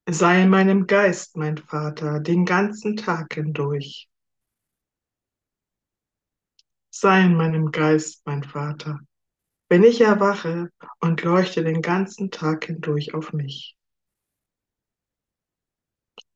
Sei 0.10 0.44
in 0.44 0.50
meinem 0.50 0.88
Geist, 0.88 1.36
mein 1.38 1.58
Vater, 1.58 2.20
den 2.20 2.46
ganzen 2.46 2.96
Tag 2.96 3.34
hindurch. 3.34 4.10
Sei 7.04 7.26
in 7.26 7.36
meinem 7.36 7.72
Geist, 7.72 8.26
mein 8.26 8.46
Vater, 8.46 8.98
wenn 9.68 9.84
ich 9.84 10.00
erwache 10.00 10.72
und 11.02 11.22
leuchte 11.22 11.62
den 11.62 11.82
ganzen 11.82 12.32
Tag 12.32 12.64
hindurch 12.64 13.14
auf 13.14 13.34
mich. 13.34 13.76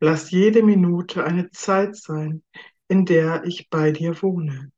Lass 0.02 0.30
jede 0.30 0.64
Minute 0.64 1.24
eine 1.24 1.50
Zeit 1.52 1.96
sein, 1.96 2.44
in 2.90 3.06
der 3.06 3.46
ich 3.46 3.70
bei 3.70 3.92
dir 3.92 4.22
wohne. 4.22 4.70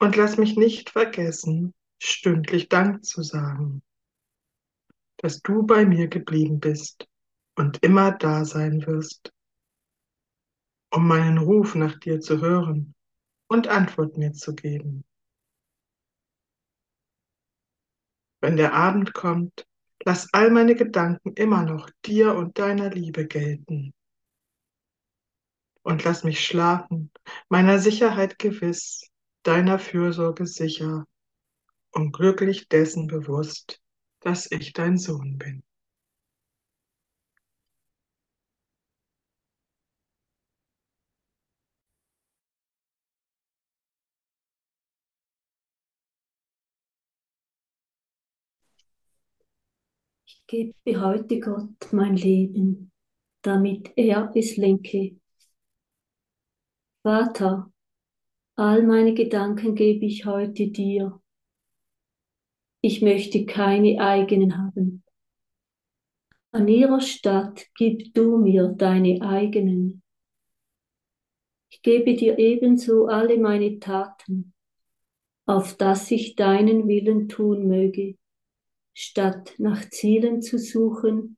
Und 0.00 0.16
lass 0.16 0.36
mich 0.36 0.56
nicht 0.56 0.90
vergessen, 0.90 1.72
stündlich 2.02 2.68
Dank 2.68 3.04
zu 3.04 3.22
sagen, 3.22 3.84
dass 5.18 5.42
du 5.42 5.62
bei 5.62 5.86
mir 5.86 6.08
geblieben 6.08 6.58
bist 6.58 7.06
und 7.54 7.84
immer 7.84 8.10
da 8.10 8.44
sein 8.44 8.84
wirst, 8.84 9.32
um 10.92 11.06
meinen 11.06 11.38
Ruf 11.38 11.76
nach 11.76 12.00
dir 12.00 12.18
zu 12.18 12.40
hören 12.40 12.96
und 13.50 13.66
Antwort 13.66 14.16
mir 14.16 14.32
zu 14.32 14.54
geben. 14.54 15.04
Wenn 18.40 18.56
der 18.56 18.72
Abend 18.72 19.12
kommt, 19.12 19.66
lass 20.04 20.32
all 20.32 20.50
meine 20.50 20.76
Gedanken 20.76 21.32
immer 21.34 21.64
noch 21.64 21.90
dir 22.06 22.36
und 22.36 22.58
deiner 22.58 22.90
Liebe 22.90 23.26
gelten. 23.26 23.92
Und 25.82 26.04
lass 26.04 26.22
mich 26.22 26.44
schlafen, 26.44 27.10
meiner 27.48 27.80
Sicherheit 27.80 28.38
gewiss, 28.38 29.10
deiner 29.42 29.78
Fürsorge 29.78 30.46
sicher 30.46 31.06
und 31.90 32.12
glücklich 32.12 32.68
dessen 32.68 33.08
bewusst, 33.08 33.82
dass 34.20 34.50
ich 34.50 34.72
dein 34.74 34.96
Sohn 34.96 35.38
bin. 35.38 35.64
Gebe 50.46 51.00
heute 51.00 51.40
Gott 51.40 51.92
mein 51.92 52.16
Leben, 52.16 52.90
damit 53.42 53.90
er 53.96 54.30
es 54.34 54.56
lenke. 54.56 55.16
Vater, 57.02 57.72
all 58.56 58.82
meine 58.82 59.14
Gedanken 59.14 59.74
gebe 59.74 60.04
ich 60.04 60.26
heute 60.26 60.68
dir. 60.68 61.20
Ich 62.82 63.00
möchte 63.00 63.46
keine 63.46 64.00
eigenen 64.00 64.56
haben. 64.58 65.02
An 66.52 66.68
ihrer 66.68 67.00
Stadt 67.00 67.66
gib 67.76 68.12
du 68.14 68.38
mir 68.38 68.68
deine 68.68 69.22
eigenen. 69.22 70.02
Ich 71.70 71.82
gebe 71.82 72.14
dir 72.14 72.38
ebenso 72.38 73.06
alle 73.06 73.38
meine 73.38 73.78
Taten, 73.78 74.52
auf 75.46 75.76
dass 75.76 76.10
ich 76.10 76.34
deinen 76.34 76.88
Willen 76.88 77.28
tun 77.28 77.68
möge 77.68 78.19
statt 78.94 79.54
nach 79.58 79.88
Zielen 79.90 80.42
zu 80.42 80.58
suchen, 80.58 81.36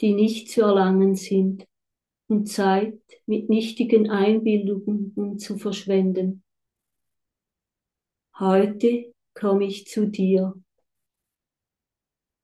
die 0.00 0.14
nicht 0.14 0.50
zu 0.50 0.62
erlangen 0.62 1.14
sind 1.14 1.66
und 2.28 2.46
Zeit 2.46 3.00
mit 3.26 3.48
nichtigen 3.48 4.10
Einbildungen 4.10 5.38
zu 5.38 5.58
verschwenden. 5.58 6.42
Heute 8.38 9.14
komme 9.34 9.64
ich 9.64 9.86
zu 9.86 10.06
dir. 10.06 10.54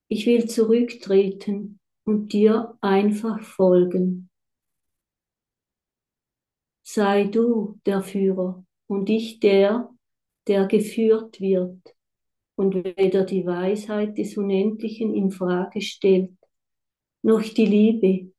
Ich 0.08 0.26
will 0.26 0.48
zurücktreten 0.48 1.80
und 2.04 2.32
dir 2.32 2.76
einfach 2.80 3.40
folgen. 3.42 4.30
Sei 6.82 7.24
du 7.24 7.80
der 7.86 8.02
Führer 8.02 8.64
und 8.86 9.08
ich 9.08 9.40
der, 9.40 9.90
der 10.46 10.66
geführt 10.66 11.40
wird 11.40 11.94
und 12.56 12.74
weder 12.74 13.24
die 13.24 13.46
Weisheit 13.46 14.18
des 14.18 14.36
Unendlichen 14.36 15.14
in 15.14 15.30
Frage 15.30 15.80
stellt, 15.80 16.32
noch 17.22 17.42
die 17.42 17.66
Liebe, 17.66 18.32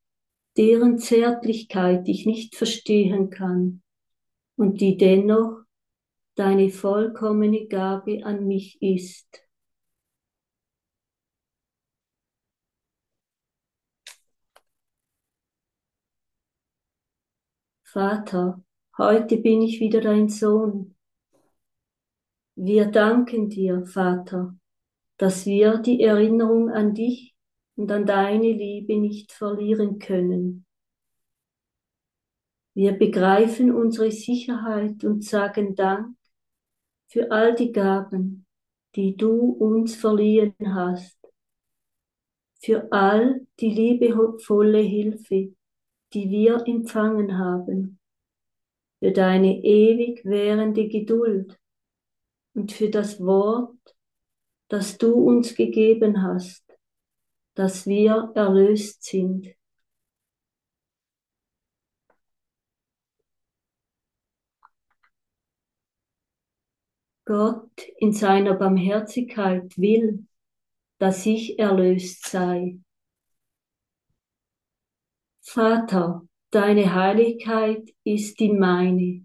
deren 0.56 0.98
Zärtlichkeit 0.98 2.08
ich 2.08 2.26
nicht 2.26 2.54
verstehen 2.54 3.30
kann 3.30 3.82
und 4.56 4.80
die 4.80 4.96
dennoch 4.96 5.64
deine 6.36 6.70
vollkommene 6.70 7.66
Gabe 7.66 8.24
an 8.24 8.46
mich 8.46 8.80
ist. 8.80 9.42
Vater, 17.84 18.60
heute 18.98 19.36
bin 19.38 19.62
ich 19.62 19.78
wieder 19.78 20.00
dein 20.00 20.28
Sohn 20.28 20.93
wir 22.56 22.86
danken 22.86 23.48
dir, 23.48 23.84
Vater, 23.86 24.56
dass 25.16 25.46
wir 25.46 25.78
die 25.78 26.02
Erinnerung 26.02 26.70
an 26.70 26.94
dich 26.94 27.34
und 27.76 27.90
an 27.90 28.06
deine 28.06 28.52
Liebe 28.52 28.98
nicht 28.98 29.32
verlieren 29.32 29.98
können. 29.98 30.66
Wir 32.74 32.92
begreifen 32.92 33.72
unsere 33.72 34.10
Sicherheit 34.10 35.04
und 35.04 35.24
sagen 35.24 35.74
Dank 35.74 36.16
für 37.08 37.30
all 37.30 37.54
die 37.54 37.72
Gaben, 37.72 38.46
die 38.96 39.16
du 39.16 39.50
uns 39.50 39.94
verliehen 39.94 40.54
hast, 40.74 41.18
für 42.60 42.90
all 42.90 43.46
die 43.60 43.70
liebevolle 43.70 44.80
Hilfe, 44.80 45.54
die 46.12 46.30
wir 46.30 46.66
empfangen 46.66 47.38
haben 47.38 47.98
für 49.04 49.12
deine 49.12 49.62
ewig 49.62 50.24
währende 50.24 50.88
Geduld 50.88 51.58
und 52.54 52.72
für 52.72 52.88
das 52.88 53.20
Wort, 53.20 53.76
das 54.68 54.98
du 54.98 55.12
uns 55.12 55.54
gegeben 55.54 56.22
hast, 56.22 56.64
dass 57.54 57.86
wir 57.86 58.32
erlöst 58.34 59.04
sind. 59.04 59.54
Gott 67.26 67.70
in 67.98 68.12
seiner 68.12 68.54
Barmherzigkeit 68.54 69.78
will, 69.78 70.26
dass 70.98 71.24
ich 71.24 71.58
erlöst 71.58 72.28
sei. 72.28 72.78
Vater, 75.40 76.26
deine 76.50 76.94
Heiligkeit 76.94 77.94
ist 78.04 78.40
die 78.40 78.52
meine. 78.52 79.23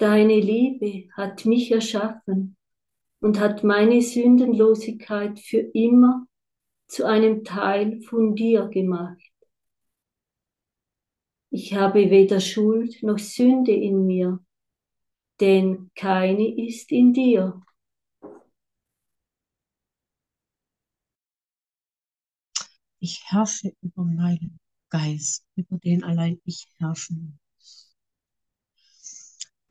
Deine 0.00 0.40
Liebe 0.40 1.10
hat 1.12 1.44
mich 1.44 1.70
erschaffen 1.70 2.56
und 3.20 3.38
hat 3.38 3.64
meine 3.64 4.00
Sündenlosigkeit 4.00 5.38
für 5.38 5.58
immer 5.58 6.26
zu 6.88 7.04
einem 7.04 7.44
Teil 7.44 8.00
von 8.00 8.34
dir 8.34 8.68
gemacht. 8.68 9.30
Ich 11.50 11.74
habe 11.74 12.10
weder 12.10 12.40
Schuld 12.40 13.02
noch 13.02 13.18
Sünde 13.18 13.72
in 13.72 14.06
mir, 14.06 14.42
denn 15.38 15.90
keine 15.94 16.48
ist 16.48 16.90
in 16.90 17.12
dir. 17.12 17.60
Ich 23.00 23.22
herrsche 23.26 23.74
über 23.82 24.04
meinen 24.04 24.58
Geist, 24.88 25.44
über 25.56 25.76
den 25.76 26.04
allein 26.04 26.40
ich 26.46 26.72
herrschen. 26.78 27.38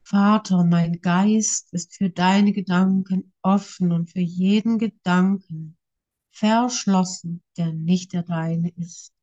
Vater, 0.09 0.63
mein 0.63 1.01
Geist 1.01 1.71
ist 1.71 1.95
für 1.95 2.09
deine 2.09 2.51
Gedanken 2.51 3.31
offen 3.43 3.91
und 3.91 4.09
für 4.09 4.21
jeden 4.21 4.79
Gedanken 4.79 5.77
verschlossen, 6.31 7.43
der 7.57 7.73
nicht 7.73 8.13
der 8.13 8.23
deine 8.23 8.71
ist. 8.71 9.13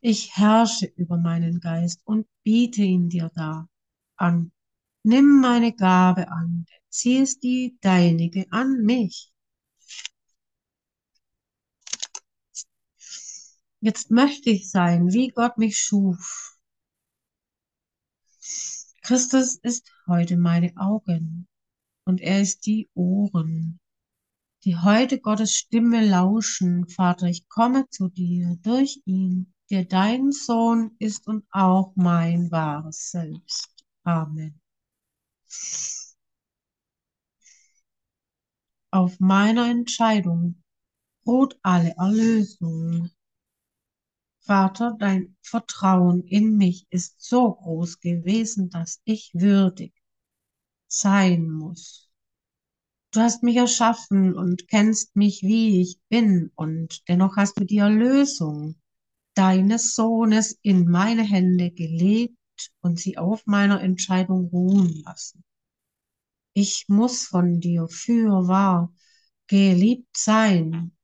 Ich 0.00 0.36
herrsche 0.36 0.86
über 0.86 1.18
meinen 1.18 1.58
Geist 1.58 2.00
und 2.04 2.28
biete 2.44 2.82
ihn 2.82 3.08
dir 3.08 3.32
da 3.34 3.68
an. 4.14 4.52
Nimm 5.02 5.40
meine 5.40 5.74
Gabe 5.74 6.30
an, 6.30 6.66
sie 6.88 7.16
ist 7.16 7.42
die 7.42 7.76
deinige 7.80 8.46
an 8.52 8.84
mich. 8.84 9.32
Jetzt 13.80 14.12
möchte 14.12 14.50
ich 14.50 14.70
sein, 14.70 15.12
wie 15.12 15.30
Gott 15.30 15.58
mich 15.58 15.76
schuf. 15.76 16.56
Christus 19.02 19.56
ist 19.56 19.90
heute 20.06 20.36
meine 20.36 20.72
Augen 20.76 21.48
und 22.04 22.20
er 22.20 22.40
ist 22.40 22.66
die 22.66 22.88
Ohren, 22.94 23.80
die 24.64 24.76
heute 24.76 25.20
Gottes 25.20 25.54
Stimme 25.54 26.04
lauschen. 26.04 26.88
Vater, 26.88 27.26
ich 27.26 27.48
komme 27.48 27.88
zu 27.90 28.08
dir 28.08 28.56
durch 28.62 29.00
ihn, 29.04 29.52
der 29.70 29.84
dein 29.84 30.32
Sohn 30.32 30.96
ist 30.98 31.26
und 31.26 31.44
auch 31.50 31.92
mein 31.96 32.50
wahres 32.50 33.10
Selbst. 33.10 33.84
Amen. 34.04 34.60
Auf 38.90 39.20
meiner 39.20 39.70
Entscheidung 39.70 40.62
ruht 41.26 41.58
alle 41.62 41.94
Erlösung. 41.96 43.10
Vater, 44.48 44.96
dein 44.98 45.36
Vertrauen 45.42 46.22
in 46.24 46.56
mich 46.56 46.86
ist 46.88 47.22
so 47.22 47.52
groß 47.52 48.00
gewesen, 48.00 48.70
dass 48.70 49.02
ich 49.04 49.30
würdig 49.34 49.92
sein 50.86 51.50
muss. 51.50 52.10
Du 53.12 53.20
hast 53.20 53.42
mich 53.42 53.56
erschaffen 53.56 54.34
und 54.34 54.66
kennst 54.66 55.14
mich, 55.16 55.42
wie 55.42 55.82
ich 55.82 56.00
bin, 56.08 56.50
und 56.54 57.06
dennoch 57.08 57.36
hast 57.36 57.60
du 57.60 57.64
die 57.64 57.76
Erlösung 57.76 58.76
deines 59.34 59.94
Sohnes 59.94 60.58
in 60.62 60.88
meine 60.88 61.24
Hände 61.24 61.70
gelegt 61.70 62.34
und 62.80 62.98
sie 62.98 63.18
auf 63.18 63.44
meiner 63.44 63.82
Entscheidung 63.82 64.46
ruhen 64.46 65.02
lassen. 65.04 65.44
Ich 66.54 66.86
muss 66.88 67.26
von 67.26 67.60
dir 67.60 67.86
für 67.86 68.48
wahr 68.48 68.94
geliebt 69.46 70.16
sein. 70.16 70.96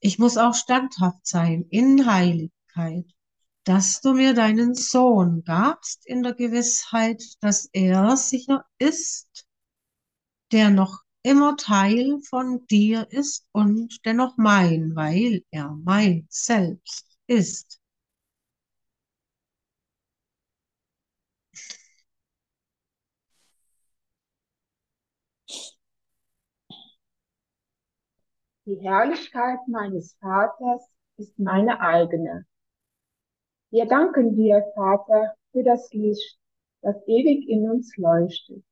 Ich 0.00 0.18
muss 0.18 0.38
auch 0.38 0.54
standhaft 0.54 1.26
sein 1.26 1.66
in 1.68 2.06
Heiligkeit, 2.06 2.61
dass 3.64 4.00
du 4.00 4.14
mir 4.14 4.34
deinen 4.34 4.74
Sohn 4.74 5.44
gabst 5.44 6.06
in 6.06 6.22
der 6.22 6.34
Gewissheit, 6.34 7.22
dass 7.40 7.68
er 7.72 8.16
sicher 8.16 8.64
ist, 8.78 9.46
der 10.52 10.70
noch 10.70 11.02
immer 11.22 11.56
Teil 11.56 12.18
von 12.28 12.66
dir 12.66 13.06
ist 13.10 13.46
und 13.52 14.04
dennoch 14.04 14.36
mein, 14.36 14.94
weil 14.96 15.44
er 15.50 15.70
mein 15.84 16.26
Selbst 16.28 17.18
ist. 17.26 17.80
Die 28.66 28.76
Herrlichkeit 28.80 29.58
meines 29.68 30.16
Vaters 30.20 30.88
ist 31.16 31.38
meine 31.38 31.80
eigene. 31.80 32.46
Wir 33.72 33.86
danken 33.86 34.36
dir, 34.36 34.62
Vater, 34.74 35.34
für 35.50 35.62
das 35.62 35.90
Licht, 35.94 36.38
das 36.82 36.94
ewig 37.06 37.48
in 37.48 37.70
uns 37.70 37.96
leuchtet. 37.96 38.62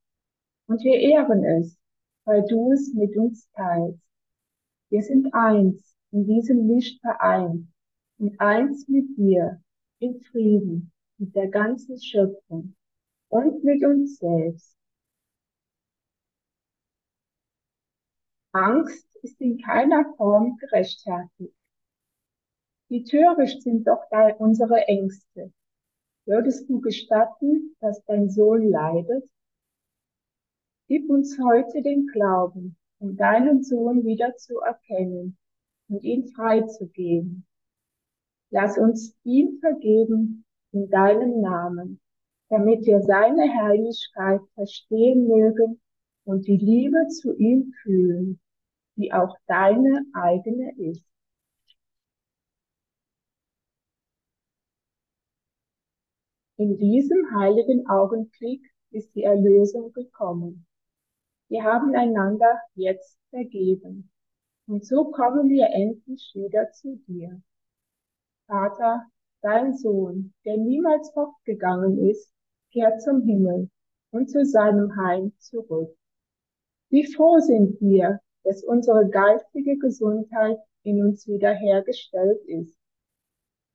Und 0.67 0.83
wir 0.83 0.99
ehren 0.99 1.43
es, 1.43 1.75
weil 2.23 2.45
du 2.45 2.71
es 2.71 2.93
mit 2.93 3.17
uns 3.17 3.49
teilst. 3.53 3.99
Wir 4.91 5.01
sind 5.01 5.33
eins 5.33 5.95
in 6.11 6.27
diesem 6.27 6.67
Licht 6.67 7.01
vereint 7.01 7.67
und 8.19 8.39
eins 8.39 8.87
mit 8.87 9.17
dir 9.17 9.59
in 9.97 10.21
Frieden 10.21 10.91
mit 11.17 11.35
der 11.35 11.47
ganzen 11.47 11.99
Schöpfung 11.99 12.75
und 13.29 13.63
mit 13.63 13.83
uns 13.83 14.17
selbst. 14.17 14.77
Angst 18.51 19.15
ist 19.23 19.41
in 19.41 19.57
keiner 19.57 20.13
Form 20.15 20.57
gerechtfertigt. 20.57 21.55
Wie 22.91 23.05
töricht 23.05 23.63
sind 23.63 23.87
doch 23.87 24.03
da 24.11 24.35
unsere 24.35 24.85
Ängste. 24.89 25.53
Würdest 26.25 26.69
du 26.69 26.81
gestatten, 26.81 27.73
dass 27.79 28.03
dein 28.03 28.29
Sohn 28.29 28.69
leidet? 28.69 29.23
Gib 30.89 31.09
uns 31.09 31.39
heute 31.41 31.81
den 31.83 32.07
Glauben, 32.07 32.75
um 32.99 33.15
deinen 33.15 33.63
Sohn 33.63 34.03
wieder 34.03 34.35
zu 34.35 34.59
erkennen 34.59 35.37
und 35.87 36.03
ihn 36.03 36.27
freizugeben. 36.35 37.45
Lass 38.49 38.77
uns 38.77 39.15
ihm 39.23 39.59
vergeben 39.61 40.43
in 40.73 40.89
deinem 40.89 41.39
Namen, 41.39 42.01
damit 42.49 42.85
wir 42.85 43.01
seine 43.03 43.43
Herrlichkeit 43.43 44.41
verstehen 44.53 45.29
mögen 45.29 45.79
und 46.25 46.45
die 46.45 46.57
Liebe 46.57 47.07
zu 47.07 47.37
ihm 47.37 47.71
fühlen, 47.83 48.41
die 48.97 49.13
auch 49.13 49.37
deine 49.47 50.03
eigene 50.11 50.77
ist. 50.77 51.10
In 56.61 56.77
diesem 56.77 57.35
heiligen 57.35 57.89
Augenblick 57.89 58.61
ist 58.91 59.15
die 59.15 59.23
Erlösung 59.23 59.93
gekommen. 59.93 60.67
Wir 61.49 61.63
haben 61.63 61.95
einander 61.95 62.61
jetzt 62.75 63.17
vergeben. 63.31 64.11
Und 64.67 64.85
so 64.85 65.05
kommen 65.05 65.49
wir 65.49 65.69
endlich 65.71 66.31
wieder 66.35 66.69
zu 66.69 66.97
dir. 67.07 67.41
Vater, 68.45 69.07
dein 69.41 69.75
Sohn, 69.75 70.35
der 70.45 70.57
niemals 70.57 71.09
fortgegangen 71.13 71.97
ist, 72.07 72.31
kehrt 72.71 73.01
zum 73.01 73.23
Himmel 73.23 73.71
und 74.11 74.29
zu 74.29 74.45
seinem 74.45 74.95
Heim 74.97 75.33
zurück. 75.39 75.97
Wie 76.91 77.11
froh 77.11 77.39
sind 77.39 77.81
wir, 77.81 78.19
dass 78.43 78.63
unsere 78.63 79.09
geistige 79.09 79.79
Gesundheit 79.79 80.59
in 80.83 81.03
uns 81.03 81.27
wiederhergestellt 81.27 82.45
ist 82.45 82.77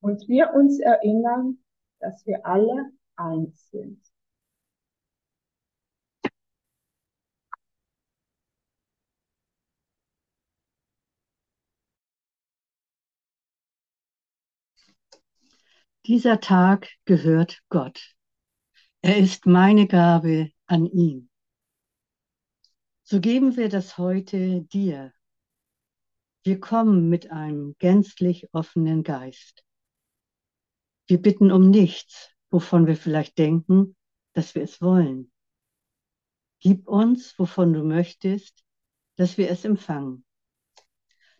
und 0.01 0.29
wir 0.29 0.55
uns 0.55 0.79
erinnern, 0.79 1.59
dass 2.00 2.24
wir 2.26 2.44
alle 2.46 2.92
eins 3.16 3.70
sind. 3.70 4.00
Dieser 16.06 16.38
Tag 16.38 16.88
gehört 17.04 17.62
Gott. 17.68 18.14
Er 19.02 19.16
ist 19.18 19.44
meine 19.44 19.88
Gabe 19.88 20.52
an 20.66 20.87
ihn. 20.87 21.28
So 23.02 23.20
geben 23.20 23.56
wir 23.56 23.68
das 23.68 23.98
heute 23.98 24.62
dir. 24.62 25.12
Wir 26.44 26.61
kommen 26.61 27.09
mit 27.09 27.32
einem 27.32 27.74
gänzlich 27.80 28.46
offenen 28.54 29.02
Geist. 29.02 29.65
Wir 31.09 31.23
bitten 31.23 31.53
um 31.53 31.71
nichts, 31.71 32.31
wovon 32.51 32.87
wir 32.87 32.97
vielleicht 32.97 33.38
denken, 33.38 33.97
dass 34.33 34.55
wir 34.55 34.62
es 34.62 34.81
wollen. 34.81 35.31
Gib 36.61 36.88
uns, 36.88 37.38
wovon 37.38 37.73
du 37.73 37.85
möchtest, 37.85 38.64
dass 39.16 39.38
wir 39.38 39.51
es 39.51 39.64
empfangen. 39.64 40.25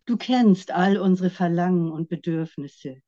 Du 0.05 0.17
kennst 0.17 0.71
all 0.71 0.99
unsere 0.99 1.31
Verlangen 1.31 1.91
und 1.91 2.09
Bedürfnisse 2.09 3.03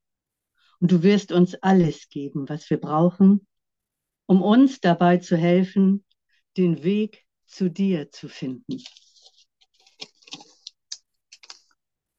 und 0.81 0.91
du 0.91 1.03
wirst 1.05 1.31
uns 1.31 1.55
alles 1.55 2.09
geben, 2.09 2.49
was 2.49 2.69
wir 2.71 2.79
brauchen, 2.79 3.47
um 4.27 4.43
uns 4.43 4.81
dabei 4.81 5.19
zu 5.19 5.37
helfen, 5.37 6.05
den 6.57 6.83
Weg 6.83 7.25
zu 7.47 7.71
dir 7.71 8.11
zu 8.11 8.29
finden. 8.29 8.83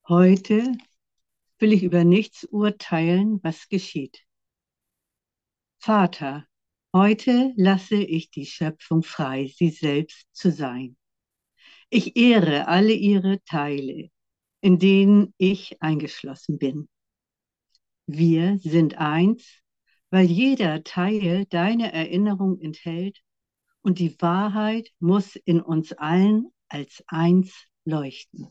Heute 0.08 0.72
will 1.60 1.74
ich 1.74 1.84
über 1.84 2.06
nichts 2.06 2.46
urteilen, 2.46 3.44
was 3.44 3.68
geschieht. 3.68 4.24
Vater, 5.82 6.46
heute 6.94 7.54
lasse 7.56 7.96
ich 7.96 8.32
die 8.32 8.46
Schöpfung 8.46 9.02
frei, 9.02 9.48
sie 9.56 9.70
selbst 9.70 10.28
zu 10.34 10.52
sein. 10.52 10.98
Ich 11.90 12.18
ehre 12.18 12.68
alle 12.68 12.92
ihre 12.92 13.42
Teile, 13.46 14.10
in 14.60 14.78
denen 14.78 15.34
ich 15.38 15.82
eingeschlossen 15.82 16.60
bin. 16.60 16.90
Wir 18.08 18.58
sind 18.60 18.98
eins, 18.98 19.62
weil 20.10 20.26
jeder 20.26 20.84
Teil 20.84 21.46
deine 21.46 21.94
Erinnerung 21.94 22.60
enthält 22.60 23.22
und 23.82 24.00
die 24.00 24.20
Wahrheit 24.22 24.92
muss 25.00 25.38
in 25.38 25.62
uns 25.62 25.94
allen 25.94 26.52
als 26.68 27.02
eins 27.08 27.54
leuchten. 27.86 28.50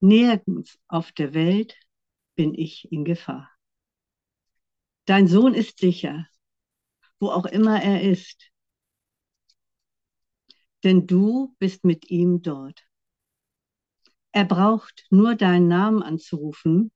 Nirgends 0.00 0.78
auf 0.86 1.10
der 1.10 1.34
Welt 1.34 1.76
bin 2.36 2.54
ich 2.54 2.92
in 2.92 3.04
Gefahr. 3.04 3.53
Dein 5.06 5.28
Sohn 5.28 5.54
ist 5.54 5.78
sicher, 5.78 6.26
wo 7.20 7.28
auch 7.28 7.44
immer 7.44 7.82
er 7.82 8.02
ist, 8.02 8.50
denn 10.82 11.06
du 11.06 11.54
bist 11.58 11.84
mit 11.84 12.10
ihm 12.10 12.42
dort. 12.42 12.86
Er 14.32 14.44
braucht 14.44 15.06
nur 15.10 15.34
deinen 15.34 15.68
Namen 15.68 16.02
anzurufen 16.02 16.90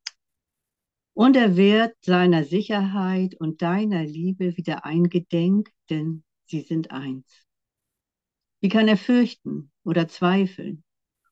und 1.14 1.36
er 1.36 1.56
wird 1.56 1.96
seiner 2.00 2.44
Sicherheit 2.44 3.34
und 3.34 3.60
deiner 3.60 4.04
Liebe 4.04 4.56
wieder 4.56 4.84
eingedenk, 4.84 5.70
denn 5.90 6.24
sie 6.46 6.62
sind 6.62 6.90
eins. 6.90 7.46
Wie 8.60 8.68
kann 8.68 8.88
er 8.88 8.96
fürchten 8.96 9.70
oder 9.84 10.08
zweifeln 10.08 10.82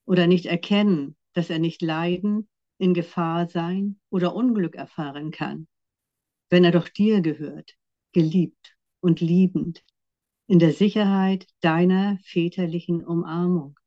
oder 0.05 0.27
nicht 0.27 0.47
erkennen, 0.47 1.17
dass 1.33 1.51
er 1.51 1.59
nicht 1.59 1.83
leiden, 1.83 2.49
in 2.79 2.95
Gefahr 2.95 3.49
sein 3.49 3.99
oder 4.11 4.35
Unglück 4.35 4.77
erfahren 4.77 5.31
kann, 5.31 5.67
wenn 6.49 6.65
er 6.65 6.73
doch 6.73 6.89
dir 6.89 7.21
gehört, 7.21 7.75
geliebt 8.13 8.77
und 9.01 9.21
liebend, 9.21 9.85
in 10.49 10.59
der 10.59 10.73
Sicherheit 10.73 11.47
deiner 11.61 12.19
väterlichen 12.25 13.05
Umarmung. 13.05 13.79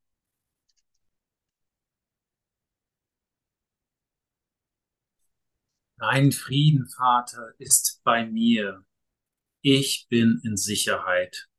Dein 5.98 6.32
Frieden, 6.32 6.88
Vater, 6.88 7.54
ist 7.58 8.02
bei 8.04 8.26
mir. 8.26 8.86
Ich 9.62 10.08
bin 10.10 10.39
in 10.45 10.56
Sicherheit. 10.56 11.50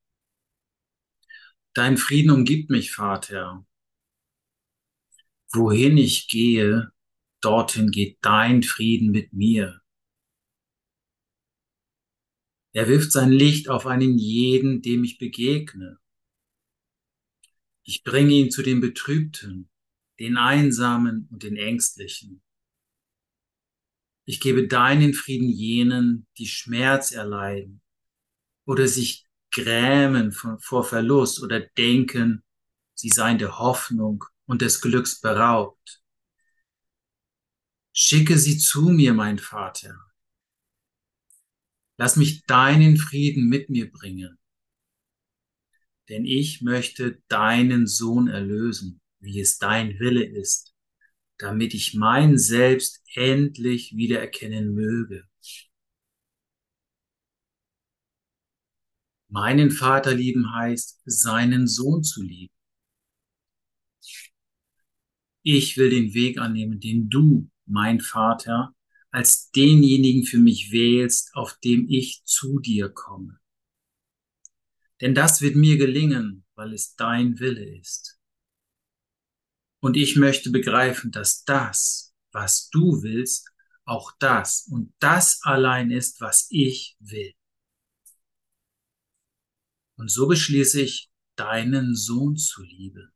Dein 1.75 1.99
Frieden 1.99 2.31
umgibt 2.31 2.71
mich, 2.71 2.93
Vater. 2.93 3.67
Wohin 5.53 5.99
ich 5.99 6.29
gehe, 6.29 6.91
dorthin 7.43 7.91
geht 7.91 8.19
dein 8.23 8.63
Frieden 8.63 9.11
mit 9.11 9.33
mir. 9.33 9.80
Er 12.72 12.88
wirft 12.88 13.12
sein 13.12 13.33
Licht 13.33 13.68
auf 13.68 13.87
einen 13.87 14.18
jeden, 14.18 14.80
dem 14.83 15.02
ich 15.02 15.18
begegne. 15.18 15.98
Ich 17.83 18.04
bringe 18.04 18.33
ihn 18.33 18.50
zu 18.50 18.62
den 18.62 18.80
Betrübten, 18.80 19.68
den 20.20 20.37
Einsamen 20.37 21.28
und 21.33 21.42
den 21.42 21.56
Ängstlichen. 21.56 22.42
Ich 24.24 24.38
gebe 24.40 24.68
deinen 24.68 25.14
Frieden 25.14 25.48
jenen, 25.48 26.26
die 26.38 26.46
Schmerz 26.46 27.11
erleiden 27.11 27.80
oder 28.64 28.87
sich 28.87 29.26
grämen 29.50 30.30
vor 30.30 30.85
Verlust 30.85 31.42
oder 31.42 31.59
denken, 31.59 32.44
sie 32.94 33.09
seien 33.09 33.38
der 33.38 33.59
Hoffnung 33.59 34.24
und 34.46 34.62
des 34.62 34.80
Glücks 34.80 35.20
beraubt. 35.20 36.00
Schicke 37.92 38.38
sie 38.38 38.59
zu 38.59 38.90
mir, 38.90 39.12
mein 39.14 39.38
Vater. 39.38 40.10
Lass 42.01 42.17
mich 42.17 42.47
deinen 42.47 42.97
Frieden 42.97 43.51
mit 43.51 43.69
mir 43.69 43.93
bringen, 43.93 44.39
denn 46.09 46.25
ich 46.25 46.63
möchte 46.63 47.23
deinen 47.29 47.87
Sohn 47.87 48.27
erlösen, 48.27 49.03
wie 49.19 49.39
es 49.39 49.59
dein 49.59 49.99
Wille 50.01 50.25
ist, 50.25 50.75
damit 51.37 51.75
ich 51.75 51.93
mein 51.93 52.39
Selbst 52.39 53.03
endlich 53.15 53.97
wiedererkennen 53.97 54.73
möge. 54.73 55.29
Meinen 59.29 59.71
Vater 59.71 60.15
lieben 60.15 60.55
heißt, 60.55 61.03
seinen 61.05 61.69
Sohn 61.69 62.03
zu 62.03 62.23
lieben. 62.23 62.55
Ich 65.43 65.77
will 65.77 65.91
den 65.91 66.15
Weg 66.15 66.39
annehmen, 66.39 66.81
den 66.81 67.11
du, 67.11 67.51
mein 67.67 68.01
Vater, 68.01 68.75
als 69.11 69.51
denjenigen 69.51 70.25
für 70.25 70.38
mich 70.38 70.70
wählst, 70.70 71.35
auf 71.35 71.59
dem 71.59 71.88
ich 71.88 72.23
zu 72.25 72.61
dir 72.61 72.88
komme. 72.88 73.40
Denn 75.01 75.14
das 75.14 75.40
wird 75.40 75.57
mir 75.57 75.79
gelingen, 75.79 76.44
weil 76.55 76.73
es 76.75 76.94
dein 76.94 77.38
Wille 77.40 77.79
ist. 77.79 78.18
Und 79.81 79.96
ich 79.96 80.16
möchte 80.16 80.51
begreifen, 80.51 81.11
dass 81.11 81.44
das, 81.44 82.14
was 82.33 82.68
du 82.70 83.03
willst, 83.03 83.51
auch 83.85 84.12
das 84.18 84.68
und 84.70 84.94
das 85.01 85.40
allein 85.42 85.90
ist, 85.90 86.20
was 86.20 86.46
ich 86.51 86.96
will. 87.01 87.33
Und 89.96 90.11
so 90.11 90.29
beschließe 90.29 90.83
ich, 90.83 91.11
deinen 91.35 91.94
Sohn 91.94 92.37
zu 92.37 92.62
lieben. 92.62 93.12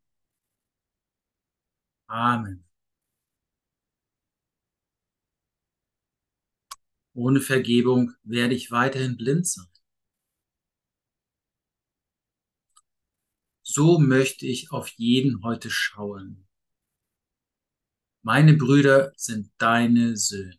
Amen. 2.07 2.65
Ohne 7.15 7.41
Vergebung 7.41 8.13
werde 8.25 8.55
ich 8.55 8.71
weiterhin 8.71 9.17
blind 9.17 9.47
sein. 9.47 9.67
So 13.63 13.99
möchte 13.99 14.47
ich 14.47 14.73
auf 14.73 14.89
jeden 14.97 15.43
heute 15.43 15.71
schauen. 15.71 16.47
Meine 18.23 18.55
Brüder 18.55 19.13
sind 19.17 19.53
deine 19.59 20.17
Söhne. 20.17 20.59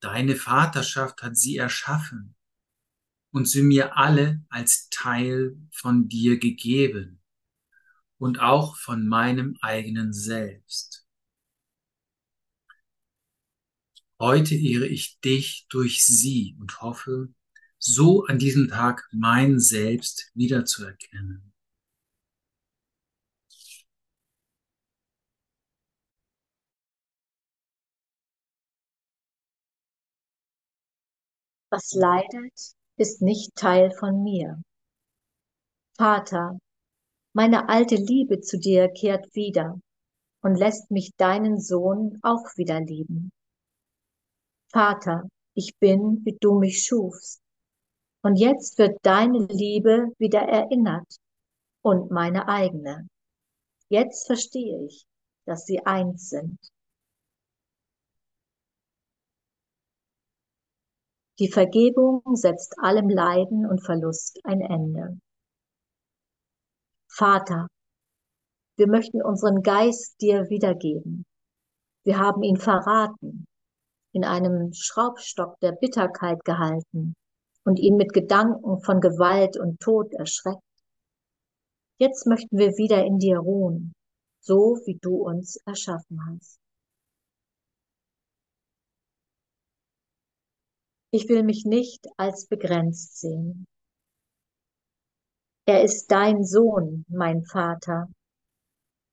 Deine 0.00 0.36
Vaterschaft 0.36 1.22
hat 1.22 1.36
sie 1.36 1.56
erschaffen 1.56 2.34
und 3.30 3.48
sie 3.48 3.62
mir 3.62 3.96
alle 3.96 4.44
als 4.50 4.88
Teil 4.90 5.56
von 5.72 6.08
dir 6.08 6.38
gegeben 6.38 7.22
und 8.18 8.38
auch 8.38 8.76
von 8.76 9.08
meinem 9.08 9.56
eigenen 9.62 10.12
Selbst. 10.12 11.03
Heute 14.26 14.54
ehre 14.54 14.86
ich 14.86 15.20
dich 15.20 15.66
durch 15.68 16.02
sie 16.06 16.56
und 16.58 16.80
hoffe, 16.80 17.28
so 17.76 18.24
an 18.24 18.38
diesem 18.38 18.68
Tag 18.68 19.06
mein 19.12 19.60
Selbst 19.60 20.30
wiederzuerkennen. 20.32 21.52
Was 31.68 31.92
leidet, 31.92 32.72
ist 32.96 33.20
nicht 33.20 33.54
Teil 33.54 33.90
von 33.90 34.22
mir. 34.22 34.62
Vater, 35.98 36.58
meine 37.34 37.68
alte 37.68 37.96
Liebe 37.96 38.40
zu 38.40 38.58
dir 38.58 38.88
kehrt 38.88 39.34
wieder 39.34 39.78
und 40.40 40.56
lässt 40.56 40.90
mich 40.90 41.10
deinen 41.18 41.60
Sohn 41.60 42.18
auch 42.22 42.56
wieder 42.56 42.80
lieben. 42.80 43.30
Vater, 44.74 45.28
ich 45.54 45.78
bin, 45.78 46.24
wie 46.24 46.36
du 46.40 46.58
mich 46.58 46.84
schufst. 46.84 47.40
Und 48.24 48.34
jetzt 48.40 48.76
wird 48.76 48.98
deine 49.02 49.46
Liebe 49.46 50.08
wieder 50.18 50.40
erinnert 50.40 51.06
und 51.80 52.10
meine 52.10 52.48
eigene. 52.48 53.06
Jetzt 53.88 54.26
verstehe 54.26 54.84
ich, 54.86 55.06
dass 55.46 55.64
sie 55.64 55.86
eins 55.86 56.28
sind. 56.28 56.58
Die 61.38 61.52
Vergebung 61.52 62.22
setzt 62.34 62.76
allem 62.80 63.08
Leiden 63.08 63.66
und 63.66 63.78
Verlust 63.78 64.40
ein 64.42 64.60
Ende. 64.60 65.20
Vater, 67.06 67.68
wir 68.76 68.88
möchten 68.88 69.22
unseren 69.22 69.62
Geist 69.62 70.20
dir 70.20 70.50
wiedergeben. 70.50 71.24
Wir 72.02 72.18
haben 72.18 72.42
ihn 72.42 72.56
verraten. 72.56 73.46
In 74.14 74.24
einem 74.24 74.72
Schraubstock 74.72 75.58
der 75.60 75.72
Bitterkeit 75.72 76.44
gehalten 76.44 77.14
und 77.64 77.80
ihn 77.80 77.96
mit 77.96 78.12
Gedanken 78.12 78.80
von 78.80 79.00
Gewalt 79.00 79.58
und 79.58 79.80
Tod 79.80 80.12
erschreckt. 80.14 80.62
Jetzt 81.98 82.26
möchten 82.26 82.56
wir 82.56 82.76
wieder 82.76 83.04
in 83.04 83.18
dir 83.18 83.38
ruhen, 83.38 83.92
so 84.40 84.78
wie 84.84 84.98
du 85.00 85.16
uns 85.16 85.56
erschaffen 85.66 86.20
hast. 86.28 86.58
Ich 91.10 91.28
will 91.28 91.42
mich 91.42 91.64
nicht 91.64 92.06
als 92.16 92.46
begrenzt 92.46 93.20
sehen. 93.20 93.66
Er 95.66 95.82
ist 95.82 96.06
dein 96.08 96.44
Sohn, 96.44 97.04
mein 97.08 97.44
Vater. 97.44 98.08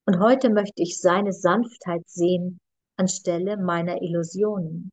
Und 0.06 0.20
heute 0.20 0.52
möchte 0.52 0.84
ich 0.84 1.00
seine 1.00 1.34
Sanftheit 1.34 2.08
sehen 2.08 2.60
anstelle 3.02 3.58
meiner 3.58 4.02
Illusionen. 4.02 4.92